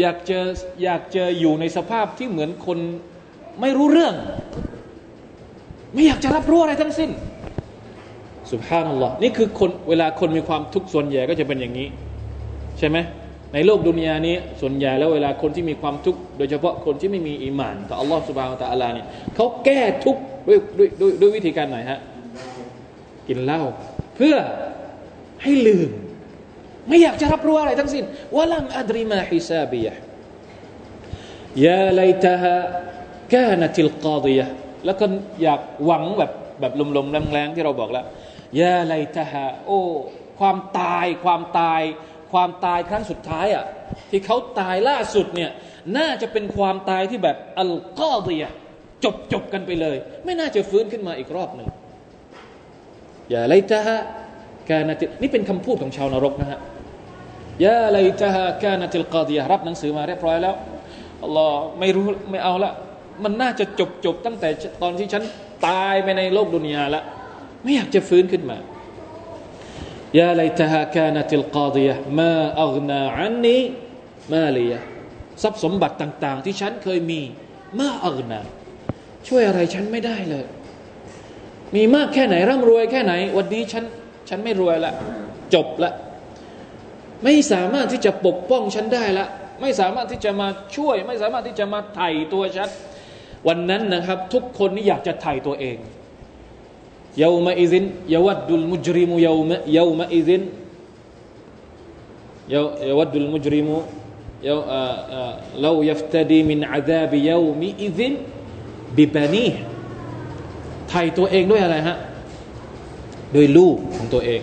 [0.01, 0.39] อยากจะ
[0.85, 2.79] อยากจะอยู่ในสภาพที่เหมือนคน
[3.61, 4.15] ไม่รู้เรื่อง
[5.95, 7.11] ไม่อยากจะรับรู้อะไรทั้งสิ้น
[8.53, 11.89] สุบฮานัลลอฮ์นี่คือคนเวลาคนมีความทุกข์ส่วนใหญ่ก็จะเป็นอย่างนี้
[12.79, 12.99] ใช่ไหม
[13.55, 22.01] ในโลกดุนยานี้ส่วนใหญ่แล้วเวลาคนที่มีความทุกข์โดยเฉพาะคนที่ไม่มีอีมานต่ออัลลอฮ์สุบานตะอัลาเนี่ยเขาแก้ทุกข์ด้วยด้วยด้วยด้วยวิธีการไหนฮะ
[23.29, 23.61] กินเหล้า
[24.17, 24.37] เพื่อ
[25.43, 25.91] ให้ลืม
[26.89, 28.05] ไม่อยากจะรับรู้อะไรทั้งสิ้น
[28.37, 29.95] วะลัมอัดริมาฮิซาบียะ
[31.67, 32.57] ยาไลตาฮะ
[33.35, 34.47] กานติลกาดียะ
[34.87, 35.05] แล้วก็
[35.43, 38.05] อยากหวังแบบแบบลมๆแรงๆที่เราบอกแล้ว
[38.61, 39.81] ยาไลตาฮะโอ้
[40.39, 41.83] ความตายความตาย
[42.33, 43.65] ความตายครั้งสุดท้ายอะ
[44.11, 45.51] ที่เขาตายล่าสุดเนี่ย
[45.99, 48.53] น่าจะเป็นความตายที่แบบอัลกอดียะ
[49.05, 51.69] จบจบกันไปเลย ไม่น่าจะฟื้นขึ้นมาอีกรอบหนึ่ง
[53.31, 53.97] อย่าไลตาฮะ
[54.71, 56.61] กานตินี่เป็นคำพูดของชาวนรกนะฮะ
[57.65, 60.55] ยาไลตาฮะกานติลกาดียรับหนังสือมาเรียบร้อยแล้ว
[61.23, 62.73] อัลลอฮ์ไม่รู้ไม่เอาละ
[63.25, 64.49] มันน่าจะจบจบตั้งแต่
[64.83, 65.23] ตอนที่ฉัน
[65.67, 67.01] ตายไปในโลกดุนยาละ
[67.63, 68.59] ไม่อยากจะฟื้นขึ้นมา
[70.19, 73.61] ยาไลตาฮะกานติลกาดียมาอักนาอันนี้
[74.33, 74.81] มาเลียะ
[75.43, 77.21] ทรัพย์สมบัติต่าง ๆ ที่ฉันเคยมี
[77.79, 78.41] มาอักนา
[79.29, 80.45] ช่วยอะไรฉันไม่ได้เลย
[81.75, 83.85] มีมากแค่ไหนร่ำรวยแค่ไหน วันนี้ฉัน
[84.29, 84.93] ฉันไม่รวยละ
[85.55, 85.93] จบละ
[87.23, 89.27] ไม่สามารถที่จะปกป้องฉันได้ละ
[89.61, 92.71] ไม่สามารถที่จะมาช่วย ไม่สามารถที่จะมาไถ่ตัวฉัน
[93.47, 95.77] วันนั้นนะครับ ทุกคนนี่อยากจะไถ่ตัวเอง
[97.19, 109.47] يومئذ يود المجرم يوم يومئذ يود المجرم لو يفتدي من عذاب يومئذ ببنيه
[110.89, 111.97] ไถ่ตัวเองด้วยอะไรฮะ
[113.33, 114.41] โดยลูกของตัวเอง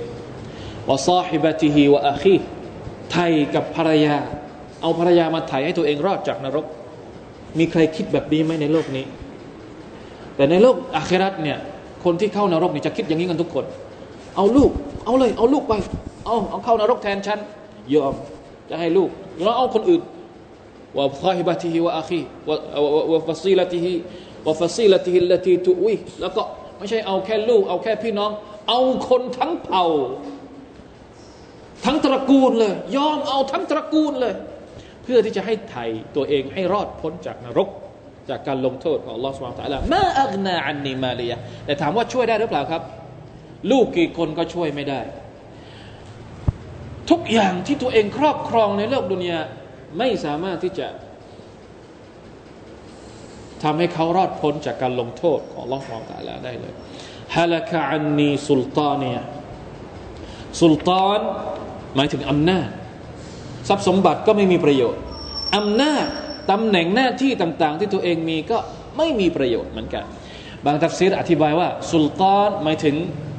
[0.90, 2.36] وصاحبته وأخيه
[3.12, 4.16] ไถ่กับภรรยา
[4.82, 6.66] เอาภรรยามาไถ่ให้ตัวเองรอดจากนรก
[7.60, 9.06] มีใครคิดแบบนี้ไหมในโลกนี้
[10.36, 11.58] แต่ในโลกอาคราตเนี่ย
[12.04, 13.66] คนที่เข้านรกนี่จะคิดอย่างนี้กันทุกคน
[14.36, 14.72] เอาลูก
[15.06, 15.74] เอาเลย เอาลูกไป
[16.26, 17.40] เอาเอาเข้านรกแทนฉัน
[17.94, 18.14] ยอม
[18.70, 19.10] จะให้ลูก
[19.44, 20.02] แล้วเอาคนอื่น
[20.98, 26.42] وصاحبته وأخيه و وفصيلته وفصيلته التي تؤويهแล้วก็
[26.78, 28.32] ไม่ใช่เอาแค่ลูก เอาแค่พี่น้อง
[28.70, 29.86] เอาคนทั้งเผ่า
[31.86, 34.34] ทั้งตระกูลเลย ยอมเอาทั้งตระกูลเลย
[35.04, 37.70] เพื่อที่จะให้ไถ่ตัวเองให้รอดพ้นจากนรก
[38.30, 41.34] จากการลงโทษของลอสวาตาละมาอักนาอันนีมาเลีย
[41.66, 42.82] แต่ถามว่าช่วยได้หรือเปล่าครับ
[43.72, 45.02] ลูกกี่คนก็ช่วยไม่ได้
[47.10, 49.40] ทุกอย่างที่ตัวเองครอบครองในโลกดุนยา
[49.98, 50.88] ไม่สามารถที่จะ
[53.64, 56.74] ทำให้เขารอดพ้นจากการลงโทษของลอสวาตาละได้เลย
[57.36, 59.18] ฮะละกะอันนีสุลตานีย
[60.62, 61.22] สุลตาน
[61.96, 62.68] หมายถึงอำนาจ
[63.68, 65.02] ทรัพย์สมบัติก็ไม่มีประโยชน์
[65.56, 66.06] อำนาจ
[66.52, 68.58] ตำแหน่งหน้าที่ต่างๆ ที่ตัวเองมีก็
[68.98, 70.04] ไม่มีประโยชน์เหมือนกัน
[70.66, 72.96] บางทัฟซีรอธิบายว่าสุลตานหมายถึง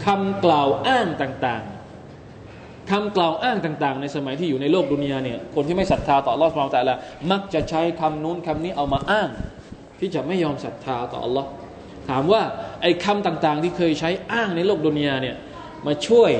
[0.06, 6.96] คำกล่าวอ้างต่างๆคำกล่าวอ้างต่าง ๆ ในสมัยที่อยู่ในโลกดุนยาเนี่ยคนที่ไม่ศรัทธาต่อลอสุบไบร์ตะละ
[7.30, 9.28] มักจะใช้คำนู้นคำนี้เอามาอ้าง
[10.00, 11.48] ที่จะไม่ยอมศรัทธาต่ออัลลอฮ์
[12.08, 12.42] ถามว่า
[12.82, 15.36] ไอ้คำต่างๆ ที่เคยใช้อ้างในโลกดุนยาเนี่ย
[15.86, 16.32] มาช่วย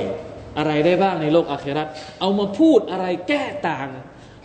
[0.57, 1.87] อะไรได้บ้างในโลกอาคราต
[2.19, 3.89] เอามาพูดอะไรแก้ต่าง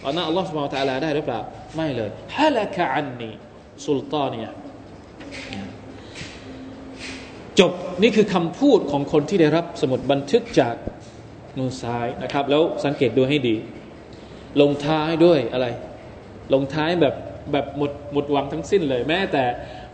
[0.03, 1.40] ต่อหน้าอัลลอฮฺสุบไบร์ตะลาได้หรือเปล่า
[1.77, 3.31] ไม่เลยฮะละกะอันนี
[3.87, 4.47] สุลตานีย
[7.61, 10.75] จบนี่คือคำพูดของคนที่ได้รับสมุดบันทึกจาก
[11.59, 13.57] มือซ้ายนะครับ แล้วสังเกตดูให้ดี
[14.61, 15.66] ลงท้ายด้วยอะไร
[16.55, 17.14] ลงท้ายแบบ
[17.53, 19.44] แบบหมดหมดหวังทั้งสิ้นเลย แม้แต่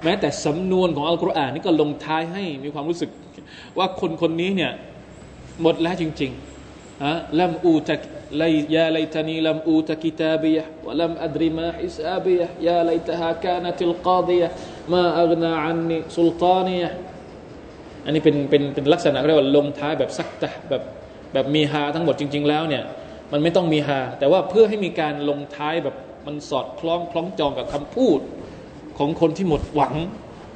[0.05, 3.11] แม้แต่สำนวนของอัลกุรอานนี่ก็ลงท้ายให้มีความรู้สึก
[3.79, 4.73] ว่าคนคนนี้เนี่ย
[5.63, 7.97] หมดแล้วจริงๆอะลัมอูตะ
[8.75, 14.49] ยาไลตานีลัมอูตะกิตาบียะวะลัมอัดริมาฮิสอาบียะยาไลตฮาคานะติลกาดียะ
[14.93, 16.91] มาอักนาอันนีสุลตานียะ
[18.05, 20.83] อันนี้เป็นเป็นเป็นลักษณะเรียกว่าลงท้ายแบบสักตะแบบ
[21.33, 22.85] แบบมีฮาทั้งหมดจริง ๆ แล้วเนี่ย
[23.33, 28.21] มันไม่ต้องมีฮาแต่ว่าเพื่อให้มีการลงท้ายแบบมันสอดคล้องคล้องจองกับคำพูด
[28.99, 29.95] ของคนที่หมดหวัง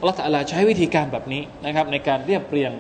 [0.01, 2.73] อัลลอฮฺตะลาใช้วิธีการแบบนี้นะครับ ในการเรียบเรียง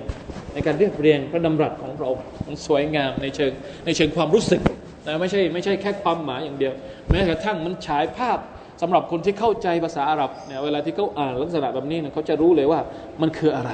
[0.54, 2.10] ในการเรียบเรียงพระดำรัสของเรา
[2.46, 3.52] มันสวยงามในเชิง
[3.86, 4.60] ในเชิงความรู้สึก
[5.06, 6.72] นะไม่ใช่ไม่ใช่แค่ความหมายอย่างเดียว
[7.10, 8.38] แม้กระทั่งมันฉายภาพ
[8.80, 12.80] สำหรับคนที่เข้าใจภาษาอาหรับเนี่ยเวลาที่เขาอ่านลักษณะแบบนี้เนี่ยเขาจะรู้เลยว่า
[13.22, 13.72] มันคืออะไร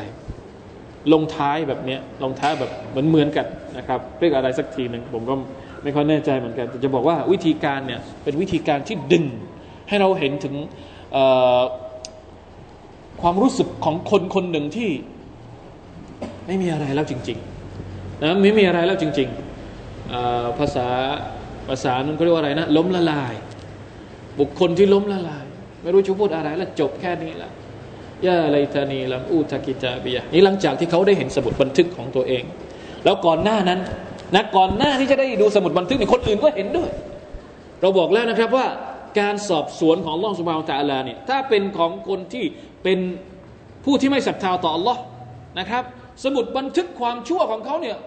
[1.13, 5.35] ลงท้ายแบบนี้ลงท้ายแบบเหมือนเหมือนกันนะครับเรียกอะไรสักทีหนึ่งผมก็
[5.83, 9.25] ไม่ค่อยแน่ใจเหมือนกันแต่จะบอกว่าวิธีการเนี่ยเป็นวิธีการที่ดึง
[9.89, 10.55] ให้เราเห็นถึง
[13.23, 14.91] ความรู้สึกของคนคนหนึ่งที่
[16.47, 20.87] ไม่มีอะไรแล้วจริงๆนะไม่มีอะไรแล้วจริงๆภาษา
[21.69, 23.35] ภาษานั้นเขาเรียกว่าอะไรนะ ล้มละลาย
[24.39, 25.45] บุคคลที่ล้มละลาย
[25.83, 27.51] ไม่รู้จะพูดอะไรแล้วจบแค่นี้ละ
[28.27, 32.43] ยาไลตานีลัมอูตะกิจาบียนี่หลังจากที่เขาได้เห็นสมุดบันทึกของตัวเอง
[33.05, 33.81] แล้วก่อนหน้านั้น
[34.35, 36.91] นะก่อนหน้าที่จะได้ดูสมุดบันทึกนี่คนอื่นก็เห็นด้วย
[37.81, 38.67] เราบอกแล้วนะครับว่า
[39.21, 42.45] การสอบสวนของล่องสุบาวตะลาเนี่ยถ้าเป็นของคนที่
[42.84, 43.00] เป็น
[43.86, 44.98] ผู้ที่ไม่ศรัทธาต่อ Allah
[45.60, 45.84] นะครับ
[46.24, 47.98] สมุดบันทึกความชั่วของเขาเนี่ย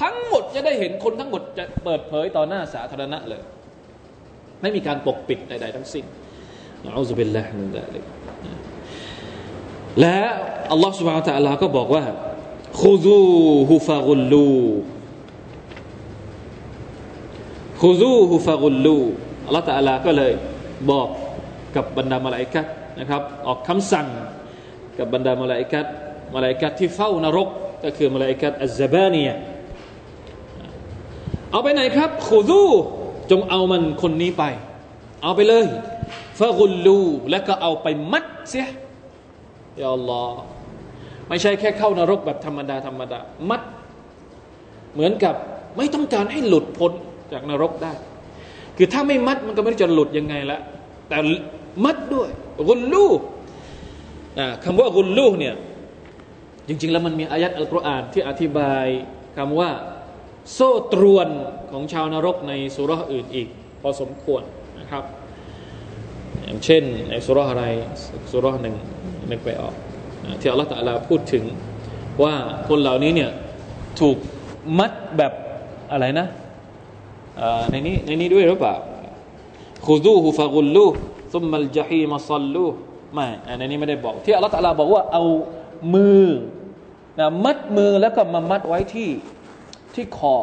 [0.00, 3.42] ทั้งหมดจะได้เห็นคนทั้งหมดจะเปิดเผยต่อหน้าสาธารณะเลย
[4.62, 6.04] ไม่มีการปกปิดใดๆทั้งสิ้น
[6.84, 8.04] นะอัลลอฮฺบิลลาฮิมินซาลิก
[10.00, 10.18] และ
[10.72, 12.04] อัลลอฮฺ سبحانه และ تعالى ก็บอกว่า
[12.82, 13.20] คุซู
[13.70, 14.52] ฮุฟะกุลลู
[17.82, 18.98] คุซูฮุฟะกุลลู
[19.46, 20.32] อัลลอฮฺ تعالى ก็เลย
[20.90, 21.08] บอก
[21.76, 22.66] กับบรรดามาลาอิกัด
[22.99, 24.07] นะครับออกคำสั่ง
[24.97, 25.85] กับบรรดามาลาอิกัด
[26.35, 27.47] มาลาอิกัดที่เฝ้านรก
[27.83, 29.29] ก็คือมาลาอิกัด الزبانية
[31.51, 32.63] เอาไปไหนครับขุซู
[33.31, 34.43] จงเอามันคนนี้ไป
[35.23, 35.65] เอาไปเลย
[36.39, 38.67] ฟะกุลลูแล้วก็เอาไปมัดเสีย
[39.79, 40.39] ยาอัลลอฮ์
[41.29, 43.61] ไม่ใช่แค่เข้านรกแบบธรรมดาธรรมดา มัด
[44.93, 45.35] เหมือนกับ
[45.77, 46.91] ไม่ต้องการให้หลุดพ้น
[47.31, 47.93] จากนรกได้
[48.77, 50.59] คือถ้าไม่มัดมันก็ไม่รู้จะหลุดยังไงละ
[51.07, 51.17] แต่
[51.85, 52.29] มัดด้วย
[52.69, 53.07] กุลลู
[54.63, 55.55] คำว่ากุลลูเนี่ย
[56.67, 58.85] จริง ๆ แล้วมันมีอายัดอัลกุรอานที่อธิบาย
[59.37, 59.71] คำว่า
[60.53, 61.29] โซ่ตรวน
[61.71, 63.47] ของชาวนรกในสุรษอื่นอีก
[63.81, 64.41] พอสมควร
[64.79, 65.03] นะครับ
[66.43, 67.63] อย่างเช่นในสุรษอะไร
[68.31, 68.75] สุรษหนึ่ง
[69.29, 69.73] นึกไปออก
[70.41, 71.43] ที่อัลลอฮฺตะลาพูดถึง
[72.23, 72.33] ว่า
[72.67, 73.31] คนเหล่านี้เนี่ย
[73.99, 74.17] ถูก
[74.79, 75.33] มัดแบบ
[75.91, 76.27] อะไรนะ
[77.71, 78.75] ในนี้ในนี้ด้วยหรือเปล่า
[79.85, 80.87] คูดูฮูฟะกุลลู
[81.33, 82.67] ซุมมัลจฮีมาซัลลู
[83.13, 85.23] ไม่ในนี้ไม่ได้บอก ที่อัลลอฮฺตะลาบอกว่าเอา
[85.93, 86.25] มือ
[87.19, 89.09] นะมัดมือแล้วก็มามัดไว้ที่
[89.95, 90.35] ที่คอ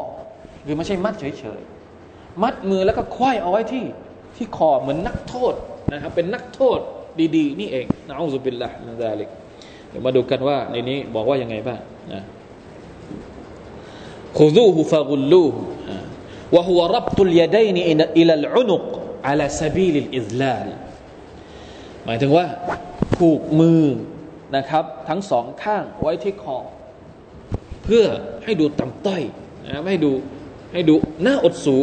[0.67, 3.85] คือไม่ใช่มัดเฉยๆมัดมือแล้วก็ควายเอาไว้ที่
[4.37, 5.55] ที่คอเหมือนนักโทษ
[5.93, 6.79] นะครับเป็นนักโทษ
[7.37, 9.29] ดีๆ นี่เองนะอัลลอฮฺบิลละมินซาลิก
[9.91, 11.81] เดี๋ยวมาดูกันว่าในนี้บอกว่ายังไงบ้าง
[12.13, 12.21] นะ
[14.39, 15.47] ขุดูฮุฟะกุลลู
[16.55, 17.81] วะฮุวรับตุลยาดัยนี
[18.19, 18.83] إلى العنق
[19.27, 20.67] على سبيل الإذلال
[22.05, 22.47] หมายถึงว่า
[23.17, 23.85] ผูกมือ
[24.57, 26.59] นะครับ ทั้งสองข้างไว้ที่คอ
[27.85, 28.05] เพื่อ
[28.45, 29.23] ให้ดูต่ำต้อย
[29.67, 30.13] นะไม่ให้ดู
[30.73, 31.77] ให้ดูน่าอดสู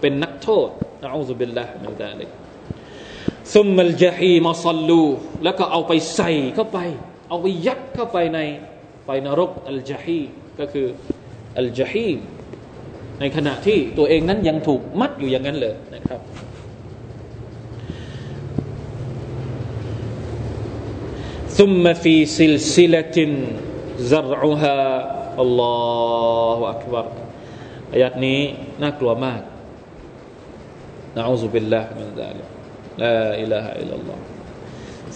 [0.00, 0.68] เป็นนักโทษ
[1.02, 2.28] นะوالعياذ بالله من ذلك
[3.54, 5.02] ثم الجحيم صلوه
[5.44, 6.78] แล้วก็เอาไปใส่เข้าไป
[7.28, 8.38] เอาไปยัดเข้าไปใน
[9.04, 10.22] ไฟนรกอัลจฮี
[10.58, 10.86] ก็คือ
[11.58, 12.10] อัลจฮี
[13.20, 16.20] ในขณะที่ตัวเองนั้นยังถูกมัดอยู่อย่างนั้นเลยนะครับ
[21.59, 23.31] ซุมมาฟีซิลซิลติน
[24.11, 24.77] زرعها
[25.41, 25.77] อัลลอ
[26.57, 27.07] ฮฺอักบาร
[27.93, 28.39] อายัดนี้
[28.81, 29.41] น่ากลัวมาก
[31.17, 32.47] นะอูซุบิลลาฮ์มินซาลิก
[33.03, 34.19] لا إله إلا الله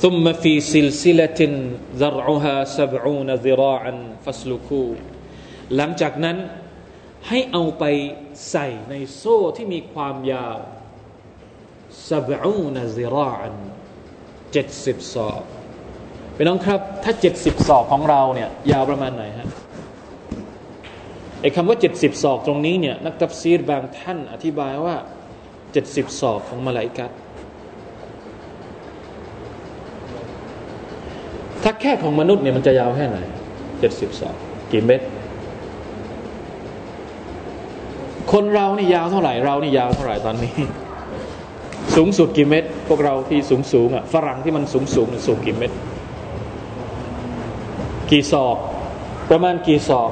[0.03, 1.41] ثم في سلسلة
[2.01, 3.93] زرعها سبعون ذراعا
[4.25, 4.95] فاسلكوه
[5.75, 6.37] หลังจากนั้น
[7.27, 7.83] ให้เอาไป
[8.49, 10.57] ใส่ในโซ่ที่มีความยาว
[12.09, 13.55] สับอูนซิราอัน
[14.51, 15.43] เจ็ดสิบศอก
[16.36, 19.48] ไปน้องครับ ถ้าเจ็ดสิบศอกของเราเนี่ยยาวประมาณไหนฮะ
[21.40, 24.94] ไอ้คำว่าเจ็ดสิบศอกตรงนี้เนี่ยนักตัฟซีรบางท่านอธิบายว่า
[25.72, 27.10] เจ็ดสิบศอกของมาลายกัต
[31.62, 33.18] ถ้าแค่ของมนุษย์เนี่ยมันจะยาวแค่ไหน
[33.80, 34.34] เจ็ดสิบสอง
[34.72, 35.04] กี่เมตร
[38.32, 40.54] คนเรานี่ยาวเท่าไหร่เรานี่ยาวเท่าไหร่ตอนนี้
[41.96, 45.76] สูงสุดกี่เมตร พวกเราที่สูงสูงอะฝรั่งที่มันสูงสูงสูงกี่เมตร
[48.10, 48.56] กี่ศอก
[49.30, 50.10] ประมาณกี่ศอก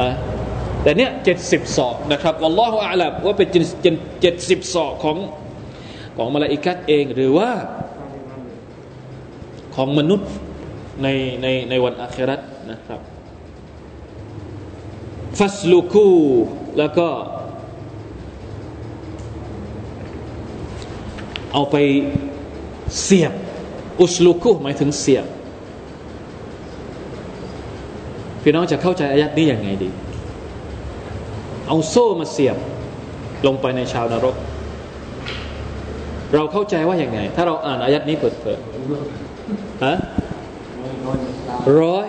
[0.00, 0.10] อะ
[0.82, 5.16] แต่เนี้ยเจ็ดสิบศอกนะครับอัลลอฮฺอาลับว่าเป็นเจ็ดสิบศอกของ
[6.16, 7.50] ของมาลาอิกัดเองหรือว่า
[9.76, 10.30] ของมนุษย์
[11.02, 11.08] ใน
[11.42, 13.00] ในในวันอาคราตนะครับ
[15.38, 16.08] ฟัสลูคู
[16.78, 17.08] แล้วก็
[21.52, 21.76] เอาไป
[23.02, 23.32] เสียบ
[24.02, 25.26] อุสลูคูหมายถึงเสียบ
[28.48, 29.88] พี่น้องจะเข้าใจอายัดนี้อย่างไงดี
[31.68, 32.56] เอาโซ่มาเสียบ
[33.46, 34.36] ลงไปในชาวนรก
[36.34, 39.96] เราเข้าใจว่าอย่างไง ถ้าเราอ่านอายัดนี้เปิดๆฮะ
[41.80, 42.08] ร้อย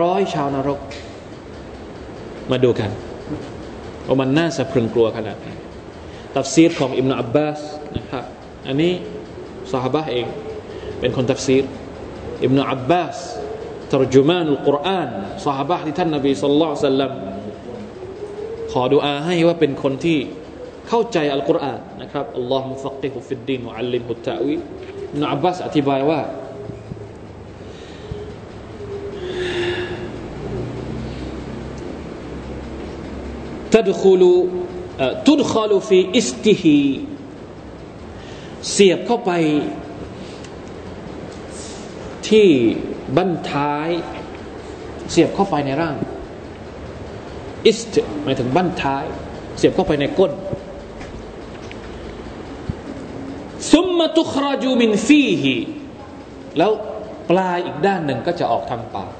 [0.00, 0.80] ร้อยชาวนรก
[2.50, 2.90] มาดูกัน
[4.06, 5.48] ว่ามันน่าสะพรึงกลัวขนาดไหน
[6.36, 7.60] ตัฟซีรของอิบนุอับบาส
[7.96, 8.24] นะครับ
[8.66, 8.92] อันนี้
[9.72, 10.26] เศาะฮาบะฮ์เอง
[11.00, 11.64] เป็นคนตัฟซีร
[12.44, 13.18] อิบนุอับบาส
[13.91, 15.09] ตรจุมานุลกุรอาน
[15.45, 17.11] สหบะที่ท่านนบีสุลต่านสัลลัม
[18.71, 20.17] ขอดุอาให้ว่าเป็นคนที่
[20.87, 26.21] เข้าใจอัลกุรอานนะครับอัลลอฮฺมุฟักกิฮุฟิดดีนวะอัลลิมฮุตตะวีอิมนาอับบาสอธิบายว่า
[33.75, 34.23] تدخل
[35.27, 36.63] تدخل في استه
[38.71, 39.31] เสียบเข้าไป
[42.29, 42.49] ที่
[43.16, 43.88] บั้นท้าย
[45.10, 45.96] เสียบเข้าไปในร่าง
[47.66, 49.04] อิสต์หมายถึงบั้นท้าย
[49.58, 50.32] เสียบเข้าไปในก้น
[53.72, 55.54] ซุมมาตุคราจูมินฟีฮี
[56.58, 56.70] แล้ว
[57.30, 59.12] ปลายอีกด้านหนึ่งก็จะออกทางปาก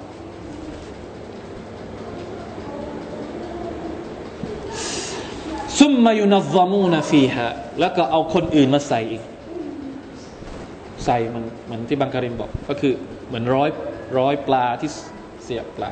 [5.79, 7.49] ซุมมายุนัซมูนฟีฮะ
[7.81, 9.23] แล้วก็เอาคนอื่นมาใส่อีก
[11.05, 12.93] ใส่มันเหมือนที่บังการินบอกก็คือ
[13.28, 13.70] เหมือนร้อย
[14.20, 14.90] ร้อยปลาที่
[15.44, 15.92] เสียบปลา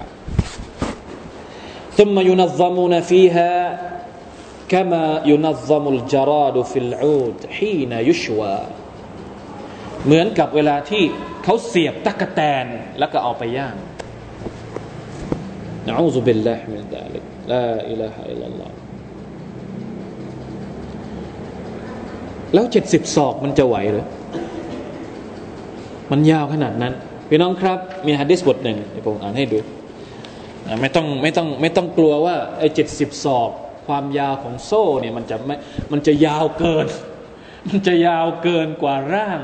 [1.98, 3.50] ซุมมายุนัซมูนฟีฮะ
[4.74, 8.58] كما ينظم الجراد في العود حين يشوى
[10.06, 11.04] เหมือนกับเวลาที่
[11.44, 12.66] เขาเสียบตะกแตน
[13.00, 13.76] แล้วก็เอาไปย่าง
[15.88, 18.72] นะอูซุบิลลาฮิมินซาลิกลาอิลาฮะอิลลัลลอฮ
[22.54, 24.06] แล้วเจ็ดสิบศอกมันจะไหวหรือ
[26.12, 26.94] มันยาวขนาดนั้น
[27.30, 29.60] พี่น้องครับ มีฮะดิษบทหนึ่งผมอ่านให้ดู
[30.82, 33.50] ไม่ต้องไม่ต้องไม่ต้องกลัวว่าไอ้เจ็ดสิบศอก
[33.88, 35.56] ความยาวของโซ่เนี่ยมันจะไม่
[35.92, 36.88] มันจะยาวเกิน
[37.70, 39.42] มันจะยาวเกินกว่าร่าง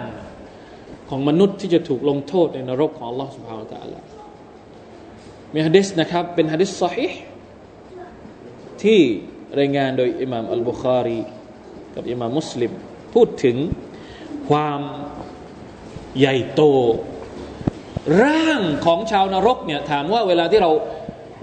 [1.09, 3.99] ของมนุษย์ที่จะถูกลงโทษในนรกของ Allah سبحانه และ تعالى
[5.53, 7.11] มีฮะดิษนะครับ เป็นฮะดิษ صحيح
[8.83, 9.01] ที่
[9.59, 11.21] รายงานโดยอิหม่ามอัลบุคารี
[11.95, 12.71] กับอิหม่ามมุสลิม
[13.13, 13.57] พูดถึง
[14.49, 14.81] ความ
[16.19, 16.61] ใหญ่โต
[18.22, 20.70] ร่างของชาวนรกเนี่ยถามว่าเวลาที่เรา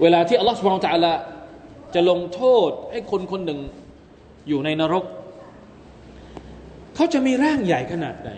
[0.02, 1.12] เวลาที่อัลลอฮฺสุบานตะละ
[1.94, 3.60] จะลงโทษให้คนคนหนึ่ง
[4.48, 5.04] อยู่ในนรก
[6.94, 8.30] เขาจะมีร่างใหญ่ขนาดไหน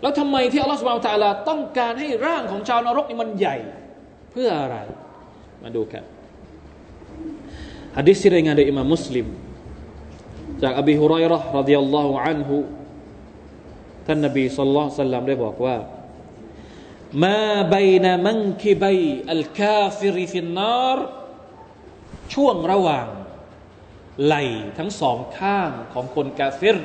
[0.00, 3.56] แล้วทำไมที่อัลลอฮฺสุบานตะละต้องการให้ร่างของชาวนรกนี่มันใหญ่
[4.32, 4.76] เพื่ออะไร
[5.62, 6.04] มาดูกัน
[7.96, 9.26] ฮะดิษที่รายงานโดยอิมามมุสลิม
[10.62, 12.56] จากอบีฮุไรร์รดิยัลลอฮุอันฮุ
[14.06, 15.76] ท่านนบีสัลลัลลอฮุซัลลัมได้บอกว่า
[17.24, 20.98] ما بين منكبي الكافر في النار
[22.34, 23.06] ช่วงระหว่าง
[24.24, 24.34] ไหล่
[24.78, 26.78] ทั้งสองข้างของคนกาฟิร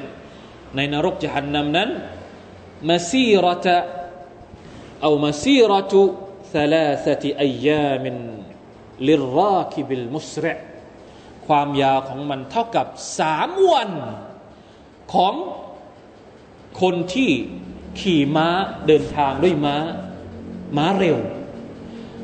[0.76, 1.90] ในนรกญะฮันนัมนั้น
[2.90, 3.78] มาซีรตะ
[5.02, 6.02] เอามาซีรตุ
[6.56, 8.16] สลาสติอียามิน
[9.08, 10.46] ลิราคิบิลมุสร
[11.48, 12.88] ความยาวของมันเท่ากับ
[13.20, 13.92] สามวัน
[15.14, 15.34] ของ
[16.82, 17.32] คนที่
[18.00, 18.48] ขี่ม้า
[18.88, 19.76] เดินทางด้วยม้า
[20.78, 21.18] ม้าเร็ว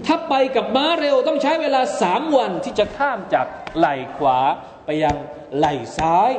[0.05, 4.39] ถ้าไปกับม้าเร็วต้องใช้เวลาสามวันที่จะข้ามจากไหล่ขวา
[4.85, 5.15] ไปยัง
[5.57, 6.31] ไหล่ซ้าย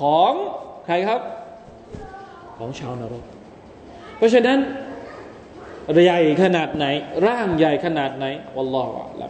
[0.00, 0.32] ของ
[0.86, 1.20] ใครครับ
[2.58, 3.24] ของชาวนรก
[4.16, 4.58] เพราะฉะนั้น
[6.04, 6.86] ใหญ่ขนาดไหน
[7.26, 8.26] ร่างใหญ่ขนาดไหน
[8.56, 9.22] วัลลอฮฺอัล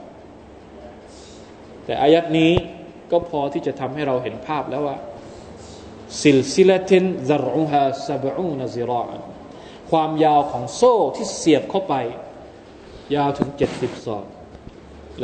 [1.84, 2.52] แต่อายัดนี้
[3.10, 4.96] ก็พอที่จะทำให้เราเห็นภาพแล้วว่า
[6.22, 9.02] ซิลซิลตินซรอูฮาซาบอูนซิรอ
[9.94, 11.94] ความยาวของโซ่ที่เสียบเข้าไป
[13.14, 14.24] ยาวถึงเจ็ดสิบศอก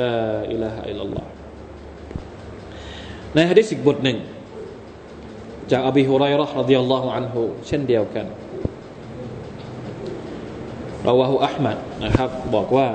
[0.01, 0.13] ลา
[0.53, 1.27] إله إلا الله
[3.35, 4.19] ในฮะดิษอีกบทหนึ่ง
[5.71, 8.27] จากอบีฮุไรรอห์รดิยัลลอฮุอันฮุเช่นเดียวกัน
[11.09, 12.89] ราวะฮุอัลมัดนะครับ บอกว่า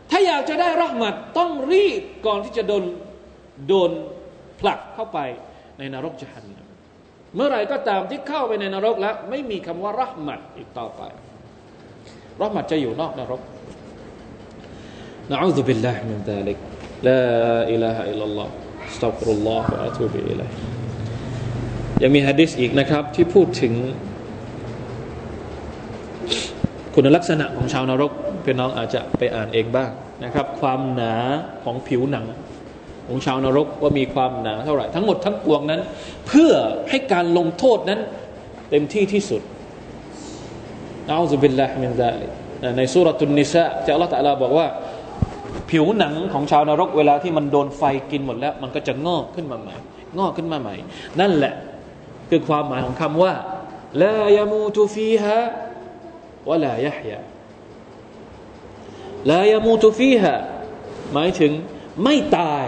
[0.09, 2.83] ถ้าอยากจะได้รหมัดต้องรีบก่อนที่จะโดน
[3.67, 3.91] โดน
[4.59, 5.19] ผลักเข้าไป
[5.77, 6.53] ในนรกจันทร์
[7.35, 11.01] เมื่อไหร่ก็ตามที่เข้าไปในนรกแล้ว ไม่มีคำว่ารหมัดอีกต่อไป
[12.41, 13.41] รหมัดจะอยู่นอกนรก
[15.31, 16.57] นะอูซุบิลลาฮิมินซาลิก
[17.07, 17.21] ลา
[17.71, 18.51] อิลาฮะอิลลัลลอฮ์
[18.95, 20.49] أستغفر الله وأتوب إليه
[22.03, 23.73] ยังมีฮะดิษอีกนะครับที่พูดถึง
[26.95, 28.11] คุณลักษณะของชาวนรก
[28.43, 29.89] พี่น้องอาจจะไปอ่านเองบ้าง
[30.23, 31.15] นะครับ ความหนา
[31.63, 32.25] ของผิวหนัง
[33.07, 35.81] ของชาวนรกว่ามีความหนาเท่าไหร่ ทั้งหมดทั้งปวงนั้น
[36.27, 36.51] เพื่อ
[36.89, 37.99] ให้การลงโทษนั้น
[38.69, 39.41] เต็มที่ที่สุด
[41.07, 42.27] والعياذ بالله من ذلك
[42.77, 44.67] ในสุรตุนนิสะที่อัลลอฮฺ تعالىบอกว่า
[45.69, 47.81] ผิวหนังของชาวนรกเวลาที่มันโดนไฟ
[48.11, 49.75] กินหมดแล้ว มันก็จะงอกขึ้นมาใหม่
[50.17, 50.75] งอกขึ้นมาใหม่
[51.19, 51.53] นั่นแหละ
[52.29, 53.33] คือความหมายของคำว่า
[54.03, 55.37] ลายมูตุฟีฮะ
[56.49, 57.19] วะลายะฮยา
[59.31, 60.35] ลายมูตุฟีฮะ
[61.13, 61.51] หมายถึง
[62.03, 62.65] ไม่ตาย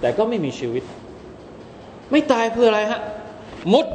[0.00, 0.84] แต่ก็ไม่มีชีวิต
[2.10, 3.00] ไม่ตายเพื่ออะไรฮะ
[3.70, 3.86] หมด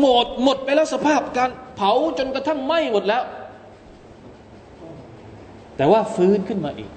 [0.00, 3.22] หมดหมดไปแล้วสภาพการเผาจนกระทั่งไหม้หมดแล้ว
[5.76, 6.90] แต่ว่าฟื้นขึ้นมาอีก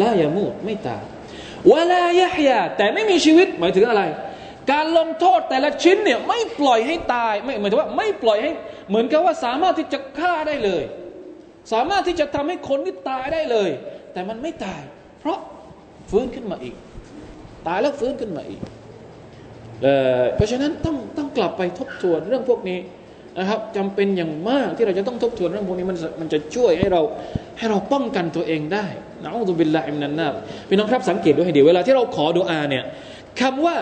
[0.00, 1.02] ลายามูดไม่ตาย
[1.70, 4.02] วลายะฮยาแต่ไม่มีชีวิตหมายถึงอะไร
[4.72, 8.50] การลงโทษแต่ละชิ้นเนี่ยไม่ปล่อยให้ตายไม่เหมายถึงว่าไม่ปล่อยให้
[8.88, 10.82] เหมือนกับว่าสามารถที่จะฆ่าได้เลย
[11.72, 13.70] สามารถที่จะทำให้คนที่ตายได้เลย
[14.12, 14.82] แต่มันไม่ตาย
[15.20, 15.38] เพราะ
[16.10, 16.74] ฟื้นขึ้นมาอีก
[17.66, 18.60] ตายแล้วฟื้นขึ้นมาอีก
[20.36, 22.78] เพราะฉะนั้นต้องต้องกลับไปทบทวนเรื่องพวกนี้
[23.38, 27.02] นะครับจำเป็นอย่างมากที่เราจะต้องทบทวนเรื่องพวกนี้มันมันจะช่วยให้เรา
[27.58, 28.86] ให้เราป้องกันตัวเองได้
[29.22, 30.28] نعوذ بالله من النار
[30.68, 32.84] พี่น้องครับสังเกตดูให้ดีเวลาที่เราขอดุอาเนี่ย
[33.40, 33.76] คำว่า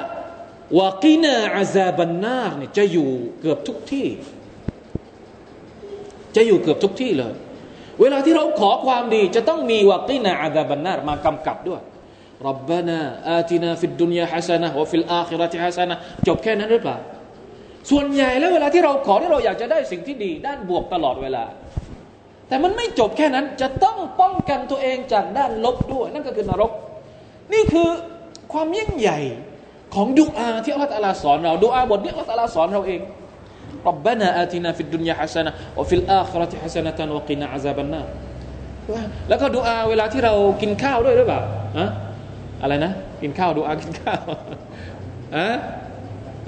[0.79, 3.09] وقنا عذاب النارเนี่ยจะอยู่
[3.41, 4.07] เกือบทุกที่
[6.37, 7.35] จะอยู่เกือบทุกที่เลย
[8.01, 11.83] เวลาที่เราขอความดี จะต้องมีوقنا عذاب النارมากำกับด้วย
[12.47, 15.97] ربنا آتنا في الدنيا حسنة وفي الآخرة حسنة
[16.27, 16.97] จบแค่นั้นหรือเปล่า
[17.91, 21.45] ส่วนใหญ่แล้วเวลาที่เราขอที่เราอยากจะได้สิ่งที่ดี ด้านบวกตลอดเวลา
[22.49, 26.73] แต่มันไม่จบแค่นั้นจะต้องป้องกันตัวเองจากด้านลบด้วย นั่นก็คือนรก
[27.53, 27.89] นี่คือ
[28.53, 29.19] ความยิ่งใหญ่
[29.95, 33.01] ของดุอาที่อัลลอฮฺลาสอนเราดุอาบทนี้อัลลอฮฺลาสอนเราเอง
[33.89, 38.01] รับบานาอาตินาฟิดดุนยาฮัสนะวฟิลอาคราติฮัสนะตันวกินาอาซาบันนา
[39.29, 40.33] แล้วก็ดูอาเวลาที่เรา
[40.63, 41.41] กินข้าวด้วยหรือเปล่า
[41.79, 41.87] อะ
[42.63, 44.21] อะไรนะ กินข้าวดูอากินข้าว
[45.37, 45.47] อะ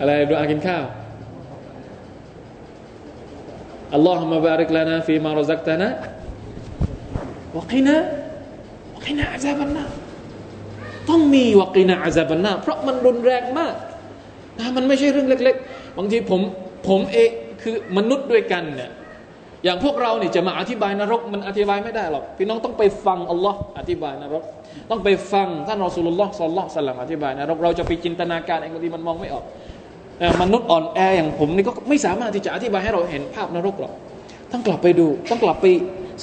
[0.00, 0.84] อะไรดูอากินข้าว
[3.94, 5.88] อัลลอฮฺมะบาริกลานาฟีมารซักตานะ
[7.58, 7.96] วกินา
[8.96, 9.84] วกินาอาซาบันนา
[11.08, 13.74] ต้องมีวกินาอาซาบันนาเพราะมันรุนแรงมาก
[14.58, 16.40] นะมันไม่ใช่เรื่องเล็ก ๆ บางทีผม
[16.88, 17.30] ผมเอง
[17.62, 18.90] คือมนุษย์ด้วยกันเนี่ย
[19.64, 24.42] อย่างพวกเราเนี่ยจะมาอธิบายนรกมันอธิบายไม่ได้หรอกพี่น้องต้องไปฟังอัลลอฮ์อธิบายนรก
[24.90, 29.44] ต้องไปฟังท่านรอสูลุลลอฮ์สัลลัลสลัมอธิบายนรกเราจะไปจินตนาการเองบางทีมันมองไม่ออก
[30.42, 33.92] มนุษย์อ่อนแออย่างผมนี่ก็ไม่สามารถที่จะอธิบายให้เราเห็นภาพนรกหรอก
[34.52, 35.66] ต้องกลับไปดู ต้องกลับไป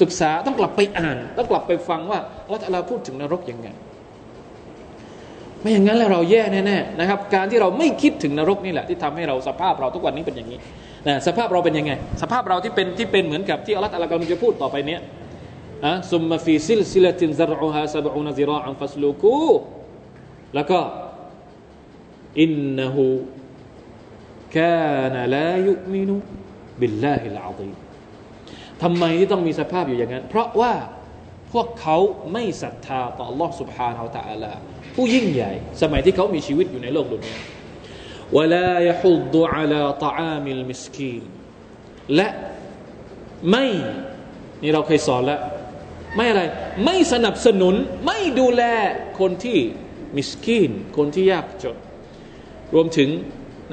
[0.02, 3.70] ศึกษาต้องกลับไปอ่าน ต้องกลับไปฟังว่าอัลลอฮฺพูดถึงนรกยังไง
[5.68, 10.60] ไม่อย่างนั้นแล้วเราแย่แน่ๆนะครับ การที่เราไม่คิดถึงนรกนี่แหละที่ทำให้เราสภาพเราทุกวันนี้เป็นอย่างนี้
[11.08, 11.92] นะสภาพเราเป็นยังไง
[12.22, 15.02] สภาพเราที่เป็นที่เป็นเหมือนกับที่อัลลอฮฺอัลลอฮฺจะพูดต่อไปเนี้ย
[15.86, 19.48] อะ ثم في سلسلة ذرعها سبعون ذراعا فاسلكوه
[20.56, 20.80] แล้วก็
[22.42, 27.74] إنه كان لا يؤمن بالله العظيم
[28.84, 30.74] ทำไมที่ต้องมีสภาพอยู่อย่างนั้น เพราะว่า
[31.53, 31.97] พวกเขา
[32.33, 34.53] ไม่ศรัทธาต่อ Allah سبحانه และ تعالى
[34.95, 35.53] ผู้ยิ่งใหญ่
[35.83, 37.39] สมัยที่เขามีชีวิตอยู่ในโลกดุนยา
[38.37, 41.23] ولا يحض على طعام المسكين
[42.15, 42.29] และ
[43.51, 43.67] ไม่
[44.63, 45.41] นี่เราเคยสอนแล้ว
[46.17, 46.43] ไม่อะไร
[46.85, 47.75] ไม่สนับสนุน
[48.07, 48.63] ไม่ดูแล
[49.21, 49.59] คนที่
[50.17, 51.77] มิสกีน คนที่ยากจน
[52.75, 53.09] รวมถึง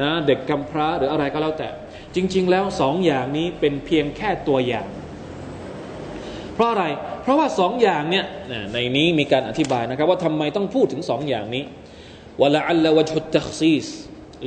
[0.01, 1.69] นะเด็กกำพร้าหรืออะไรก็แล้วแต่
[2.15, 4.87] จริง ๆ แล้วสองอย่างนี้เป็นเพียงแค่ตัวอย่าง
[6.53, 6.85] เพราะอะไร
[7.23, 8.25] เพราะว่าสองอย่างเนี่ย
[8.73, 11.63] ในนี้มีการอธิบายนะครับ ว่าทำไมต้องพูดถึงสองอย่างนี้
[12.41, 13.87] วะละอัลละวะจุดตักซีส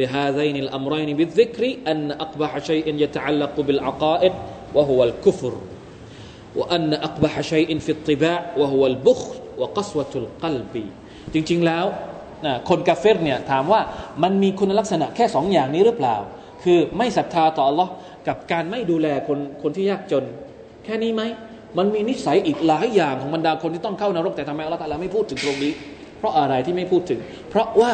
[0.00, 4.34] لهذين الأمرين بالذكر أن أقبح شيء يتعلق بالعقائد
[4.76, 5.54] وهو الكفر
[6.58, 10.74] وأن أقبح شيء في الطباع وهو البخل وقسوة القلب
[11.34, 11.84] จริงๆแล้ว
[12.68, 13.80] คนกาเฟรเนี่ยถามว่า
[14.22, 16.16] มันมีคุณลักษณะแค่สองอย่างนี้หรือเปล่า
[16.64, 17.88] คือไม่ศรัทธาต่อ Allah
[18.28, 20.24] กับการไม่ดูแลคนคนที่ยากจน
[20.84, 21.22] แค่นี้ไหม
[21.78, 25.72] มันมีนิสัยอีกหลายอย่างของบรรดาคนที่ต้องเข้านรกแต่ทำไมอัลลอฮฺไม่พูดถึงตรงนี้
[26.18, 27.92] เพราะอะไรที่ไม่พูดถึง เพราะว่า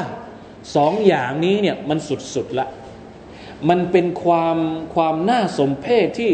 [0.76, 1.98] สองอย่างนี้เนี่ยมัน
[2.34, 2.68] สุดๆละ
[3.68, 4.58] มันเป็นความ
[4.94, 6.30] ความน่าสมเพชที่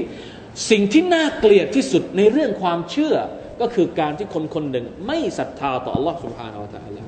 [0.71, 3.15] สิ่งที่น่าเกลียดที่สุดในเรื่องความเชื่อ
[3.61, 7.03] ก็คือการที่คนคนหนึ่งไม่ศรัทธาต่อ Allah سبحانه และ تعالى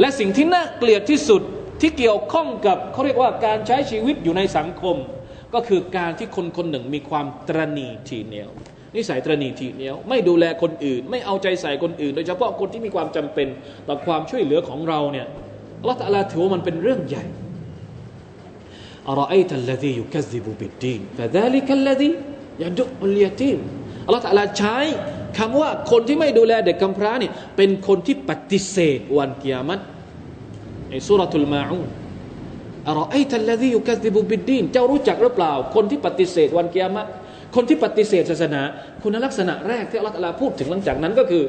[0.00, 1.42] และสิ่งที่น่าเกลียดที่สุด
[1.80, 4.96] ที่เกี่ยวข้องกับเขาเรียกว่าการใช้ชีวิตอยู่ในสังคม
[5.54, 8.50] ก็คือการที่คนคนหนึ่งมีความตรณีทีเหนียว
[8.95, 13.47] นิสัยตรณีทีเหนียว ไม่ดูแลคนอื่น ไม่เอาใจใส่คนอื่น โดยเฉพาะคนที่มีความจำเป็น
[13.87, 15.27] ต่อความช่วยเหลือของเราเนี่ย
[15.79, 17.25] อัลลอฮฺตะลาถือว่ามันเป็นเรื่องใหญ่
[19.09, 22.09] อารอไอตัลลดียุคัซิบุบิดดีนฟะดาลิกัลลดี
[22.63, 23.59] ยาดุอุลยตีม
[24.05, 24.77] อัลลอฮฺตะลาใช้
[25.37, 29.79] คำว่าคนที่ไม่ดูแลเด็กกำพร้าเนี่ยเป็นคนที่ปฏิเสธวันกิยามัต
[30.89, 31.89] ในสุรทูลมาอูน
[32.87, 37.07] อารอไอตัลลดียุคัซิบุบิดดีนเจ้ารู้จักหรือเปล่า คนที่ปฏิเสธวันกิยามัต
[37.55, 38.61] คนที่ปฏิเสธศาสนา
[39.03, 41.43] คุณลักษณะแรกที่อัลลอฮฺพูดถึงหลังจากนั้นก็คือ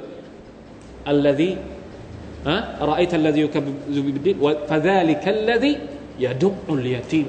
[1.08, 1.50] อัลลอฮี
[2.80, 5.70] อะรอไอทัลลอฮียุคบิบิดิวะฟะซาลิกัลลอฮี
[6.24, 7.26] ยาดุอุลยาตีม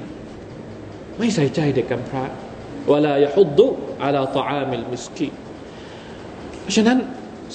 [1.18, 2.24] ไม่ใส่ใจเด็กกำพร้า
[2.92, 3.66] วลายฮุดดุ
[4.04, 5.28] อัลาตออามิลมิสกี
[6.76, 6.98] ฉะนั้น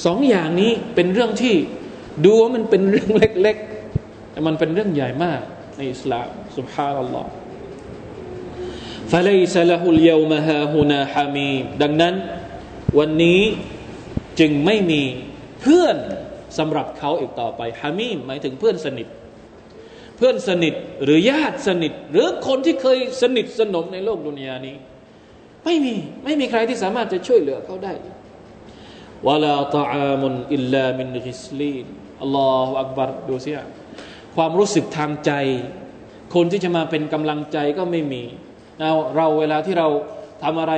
[0.06, 1.56] สองอย่างนี้เป็นเรื่องที่
[2.26, 3.58] ดูว่ามันเป็นเรื่องเล็ก
[3.96, 5.42] ๆ แต่มันเป็นเรื่องใหญ่มาก
[5.78, 7.30] ในอิสลามสุบฮานัลลอฮ์
[9.13, 12.15] فليس له اليوم ها هنا حميم ดังนั้น
[12.99, 13.41] วันนี้
[14.41, 15.03] จึงไม่มี
[15.61, 15.97] เพื่อน
[16.59, 19.09] สำหรับเขาอีกต่อไปฮามีมหมายถึงเพื่อนสนิท
[20.17, 24.77] เพื่อนสนิทหรือญาติสนิท หรือคนที่เคยสนิทสนมในโลกดุนยานี้
[25.65, 25.95] ไม่มี
[26.25, 27.93] ไม่มีใครที่สามารถจะช่วยเหลือเขาได้
[29.29, 31.87] วลาตอามุนอิลลามินริสลีน
[32.23, 33.51] อัลลอฮฺอักบารดูสิ
[34.37, 35.33] ความรู้สึกทางใจ
[36.35, 38.23] คนที่จะมาเป็นกำลังใจก็ไม่มี
[38.80, 39.88] เราเราเวลาที่เรา
[40.44, 40.74] ทำอะไร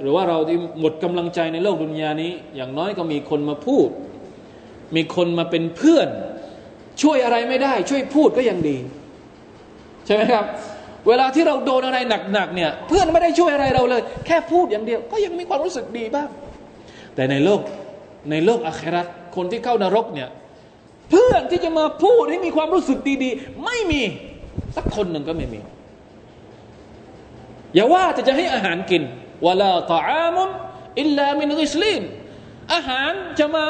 [0.00, 3.88] หรือว่าเราที่หมดกำลังใจในโลกดุนยานี้ อย่างน้อยก็มีคนมาพูด
[4.96, 6.08] มีคนมาเป็นเพื่อน
[7.02, 8.76] ช่วยอะไรไม่ได้ ช่วยพูดก็ยังดี
[10.06, 10.44] ใช่ไหมครับ
[11.08, 11.98] เวลาที่เราโดนอะไร
[12.32, 16.28] หนักๆเนี่ย เพื่อนไม่ได้ช่วยอะไรเราเลย แค่พูดอย่างเดียว ก็ยังมีความรู้สึกดีบ้าง
[17.14, 17.60] แต่ในโลก
[18.30, 19.02] ในโลกอาครา
[19.36, 20.28] คนที่เข้านรกเนี่ย
[21.10, 24.02] เพื่อนที่จะมาพูดให้มีความรู้สึกดีๆ ไม่มี
[24.76, 25.60] สักคนหนึ่งก็ไม่มี
[27.74, 29.02] อย่าว่าจะจะให้อาหารกิน
[29.46, 30.48] วลาตออามุน
[31.00, 32.02] อิลลามินอิสลิน
[32.74, 33.64] อาหารจะมา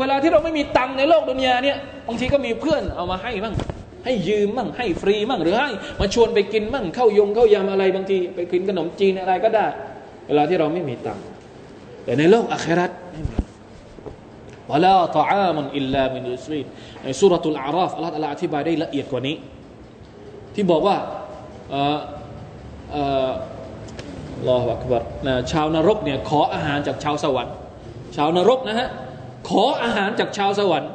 [0.00, 1.76] เวลาที่เราไม่มีตังในโลกดุนยาเนี่ย
[2.08, 3.54] บางทีก็มีเพื่อนเอามาให้บ้าง
[4.04, 5.68] ให้ยืมบ้างให้ฟรีบ้างหรือให้
[6.00, 9.66] มาชวนไปกินบ้างเข้ายงเข้ายำอะไรบางที ไปกินขนมจีนอะไรก็ได้
[10.26, 11.18] เวลาที่เราไม่มีตัง
[12.04, 13.36] แต่ในโลกอาคิเราะฮฺไม่มี
[14.72, 16.66] وَلَا طَعَامٌ إِلَّا مِنْ غِسْلِينٍ
[17.02, 19.36] ในسورة الأعرافอัลลอฮฺอธิบายได้ละเอียดกว่านี้
[20.54, 20.96] ที่บอกว่า
[22.92, 23.30] เอ่อ
[24.40, 27.54] เอ่อลอฮฺอักบัรนะชาวนรกเนี่ยขออาหารจากชาวสวรรค์
[28.16, 28.88] ชาวนรกนะฮะ
[29.48, 30.90] ขออาหารจากชาวสวรรค์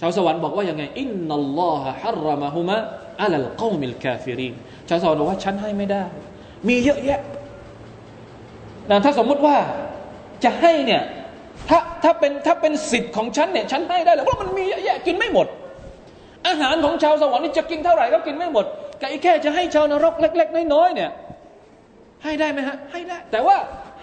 [0.00, 4.54] ชาวสวรรค์บอกว่ายังไงإن الله حرمهما على القوم الكافرين
[4.88, 6.02] ชาวสวรรค์บอกว่าฉันให้ไม่ได้
[6.68, 7.20] มีเยอะแยะ
[8.90, 9.56] นะถ้าสมมุติว่า
[10.44, 11.02] จะให้เนี่ย
[11.68, 15.46] ถ้าถ้าเป็นถ้าเป็นสิทธิ์ของฉันเนี่ยฉันให้ได้แล้วเพราะมันมีเยอะแยะกินไม่หมด
[16.48, 18.66] อาหารของชาวสวรรค์นี่จะกินเท่าไหร่ก็กินไม่หมด
[19.02, 21.10] ก็อีแค่จะให้ชาวนรกเล็ก ๆ น้อยๆเนี่ย
[22.24, 23.56] ให้ได้ไหมฮะ ให้ได้ แต่ว่า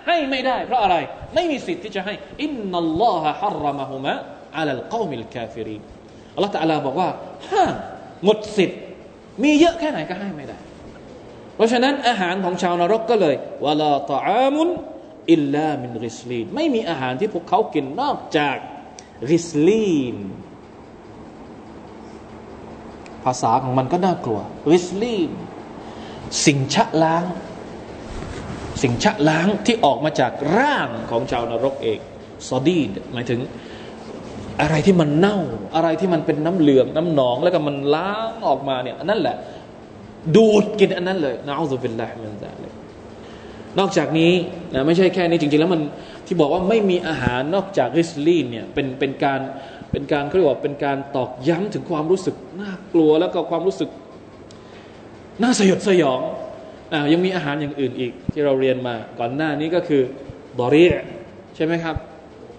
[0.07, 0.95] ให้ไม่ได้ เพราะอะไร
[1.35, 5.77] ไม่มีสิทธิ์ที่จะให้ إن الله حرمهما على القوم الكافرين
[6.35, 7.09] อัลลอฮฺตะลาบอกว่า
[7.51, 7.65] ห้า
[8.23, 8.79] หมดสิทธิ์
[9.43, 10.57] มีเยอะแค่ไหนก็ให้ไม่ได้
[11.55, 13.35] เพราะฉะนั้นอาหารของชาวนรกก็เลย
[13.65, 14.69] วลาตอามุน
[15.33, 18.57] อิลลามินริสลีนไม่มีอาหารที่พวกเขากินนอกจาก
[19.33, 20.15] ริสลีน
[23.25, 24.39] ภาษาของมันก็น่ากลัว
[24.71, 25.31] ริสลีน
[26.45, 27.23] สิ่งชะล้าง
[28.81, 31.99] สิ่งชะล้างที่ออกมาจากร่างของชาวนรกเอง
[32.49, 33.39] ซอดีดหมายถึง
[34.61, 35.37] อะไรที่มันเน่า
[35.75, 39.35] อะไรที่มันเป็นน้ำเหลือง น้ำหนอง แล้วก็มันล้างออกมาเนี่ยอันนั้นแหละ
[40.35, 42.73] ดูดกินอันนั้นเลยนะอัลลอฮฺเป็นละมันจะเลย
[43.79, 44.33] นอกจากนี้
[44.73, 45.81] นะไม่ใช่แค่นี้จริง ๆ แล้วมัน
[46.25, 49.39] ที่บอกว่าไม่มีอาหารนอกจากริสลีนเนี่ยเป็นเป็นการ
[49.91, 53.89] เป็นการเขาเรียกว่าเป็นการตอกย้ำถึงความรู้สึกน่ากลัวแล้วก็ความรู้สึก
[55.41, 56.21] น่าสยดสยอง
[56.93, 60.01] อ่ายังมีอาหารอย่างอื่นอีก ที่เราเรียนมาก่อนหน้านี้ก็คือ
[60.59, 60.83] ضريع
[61.55, 61.95] ใช่ไหมครับ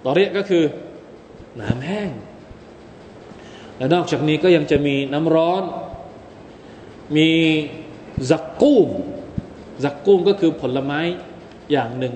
[0.06, 0.64] ضريع ก็คือห
[1.60, 2.10] นามแห้ง
[3.76, 5.62] และนอกจากนี้ก็ยังจะมีน้ำร้อน
[7.16, 7.30] มี
[8.30, 8.88] زقوم
[9.84, 11.00] زقوم ก็คือผลไม้
[11.72, 12.14] อย่างหนึ่ง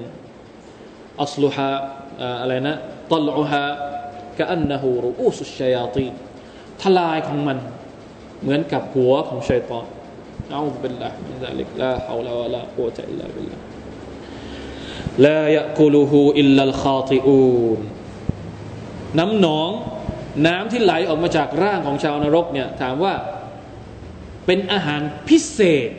[1.20, 1.70] أصلها
[2.40, 2.76] อะไรนะ
[3.10, 6.06] طلعها كأنه رؤوس الشياطين
[6.82, 7.58] ทลายของมัน
[8.42, 9.84] เหมือนกับหัวของชัยตอน
[10.50, 13.58] أعوذ بالله من ذلك لا حول ولا قوة إلا بالله
[15.26, 17.80] ลายะกุลูฮูอิลลัลคาติอูน
[19.18, 19.70] น้ำหนอง
[20.46, 23.14] น้ำที่ไหลออกมาจากร่างของชาวนรกเนี่ย ถามว่า
[24.46, 25.90] เป็นอาหารพิเศษ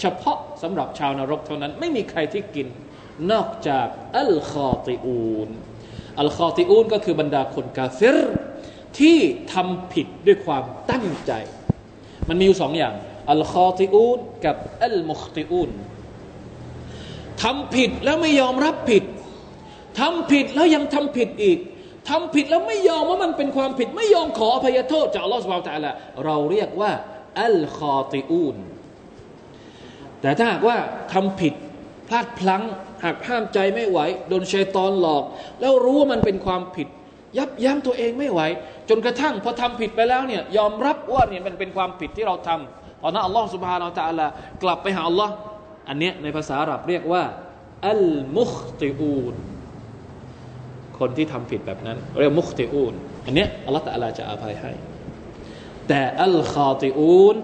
[0.00, 2.66] เฉพาะสำหรับชาวนรกเท่านั้น ไม่มีใครที่กิน
[3.32, 3.86] นอกจาก
[4.16, 5.48] อัลคอติอูน
[6.20, 8.16] อัลคอติอูนก็คือบรรดาคนกาเฟร
[8.98, 9.18] ที่
[9.52, 11.32] ทำผิดด้วยความตั้งใจ
[12.28, 12.94] มันมีอยู่สองอย่าง
[13.30, 15.70] อัลคอติอูนกับอัลมุคติอูน
[17.42, 19.04] ทำผิดแล้วไม่ยอมรับผิด
[20.00, 21.58] ทำผิดแล้วยังทำผิดอีก
[22.10, 25.92] ทำผิดแล้วไม่ยอมว่ามันเป็นความผิด ไม่ยอมขออภัยโทษจากอัลลอฮฺสุบไบร์ตะละ
[26.24, 26.92] เราเรียกว่า
[27.42, 28.56] อัลคอติอูน
[30.20, 30.76] แต่ถ้าหากว่า
[31.12, 31.54] ทำผิด
[32.14, 32.62] ลาดพลั้ง
[33.04, 33.98] หากห้ามใจไม่ไหว
[34.28, 35.24] โดนชัยตอนหลอก
[35.60, 36.88] แล้วรู้ว่ามันเป็นความผิด
[37.38, 38.40] ยับยั้งตัวเองไม่ไหว
[38.88, 44.26] จนกระทั่งพอทำผิดไปแล้วเนี่ยยอมรับว่าเนี่ยมันเป็นความผิดที่เราทำตอนนั้นอัลลอฮฺ سبحانه وتعالى
[44.62, 45.32] กลับไปหาอัลลอฮ์
[45.88, 47.22] อันเนี้ยในภาษาอาหรับเรียกว่า
[47.88, 49.34] المخطئون
[50.98, 52.94] คนที่ทำผิดแบบนั้น เรียกمخطئون
[53.26, 54.72] อันเนี้ยอัลลอฮฺ تعالى จะอภัยให้
[55.88, 57.36] แต่الخاطئون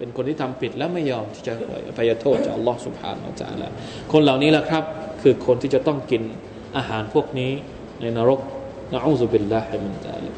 [0.00, 1.54] เป็นคนที่ทำผิดและไม่ยอมที่จะ
[1.88, 3.68] อภัยโทษจากอัลลอฮฺ سبحانه وتعالى
[4.12, 4.84] คนเหล่านี้แหละครับ
[5.22, 6.22] คือคนที่จะต้องกิน
[6.76, 7.52] อาหารพวกนี้
[8.00, 8.40] ในนรก
[8.94, 10.34] نعوذ بالله من ذلك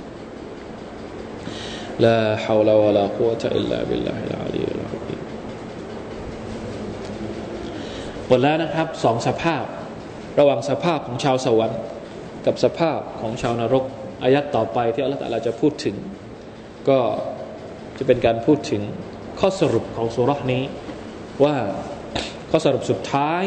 [2.05, 4.99] ลาฮาวลาวะลากุวะตะอิลลาบิลลาฮิลอาลีลฮะ
[8.29, 9.65] หมดแล้วนะครับสองสภาพ
[10.39, 11.81] ระหว่างสภาพของชาวสวรรค์
[12.47, 13.85] กับสภาพของชาวนรก
[14.23, 15.97] อายัดต่อไปที่อัลลอฮฺจะพูดถึง
[16.89, 16.99] ก็
[17.99, 18.83] จะเป็นการพูดถึง
[19.45, 20.63] ข้อสรุปของสุรษนี้
[21.45, 21.57] ว่า
[22.51, 23.45] ข้อสรุปสุดท้าย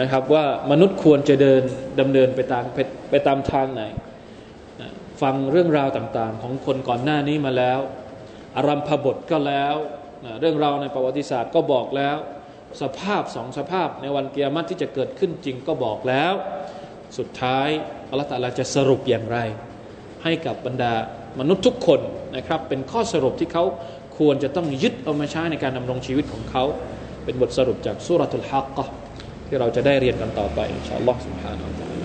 [0.00, 1.62] นะครับว่ามนุษย์ควรจะเดิน
[2.00, 2.64] ดำเนินไปตาม
[3.10, 3.82] ไปตามทางไหน
[5.22, 7.80] ฟังเรื่องราวต่างๆ ของคนก่อนหน้านี้มาแล้ว
[8.56, 9.74] อารัมพบทก็แล้ว
[10.40, 12.16] เรื่องราวในประวัติศาสตร์ก็บอกแล้ว
[12.82, 16.32] สภาพสองสภาพในวันเกียรติที่จะเกิดขึ้นจริงก็บอกแล้ว
[17.18, 17.68] สุดท้าย
[18.10, 19.38] อัลลอฮฺตาลาจะสรุปอย่างไร
[20.24, 20.92] ให้กับบรรดา
[21.40, 22.00] มนุษย์ทุกคน
[22.36, 23.64] นะครับเป็นข้อสรุปที่เขา
[24.17, 26.63] ควรจะต้องยึดเอามาใช้ในการดำรงชีวิตของเขา
[27.23, 28.85] เป็นบทสรุปจากสุรทูลฮักกะ
[29.47, 32.03] ที่เราจะได้เรียนกันต่อไปอินชาอัลลอฮ์ سبحانه และ تعالى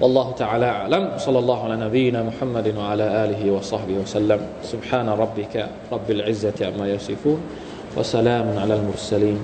[0.00, 4.40] والله تعالى أعلم صلى الله على نبينا محمد وعلى آله وصحبه وسلم
[4.72, 5.54] سبحان ربك
[5.94, 7.40] رب العزة عما يصفون
[7.96, 9.38] وسلام على المرسلين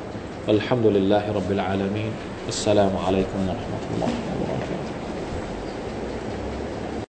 [0.49, 2.13] والحمد لله رب العالمين
[2.49, 4.46] السلام عليكم ورحمة الله وبركاته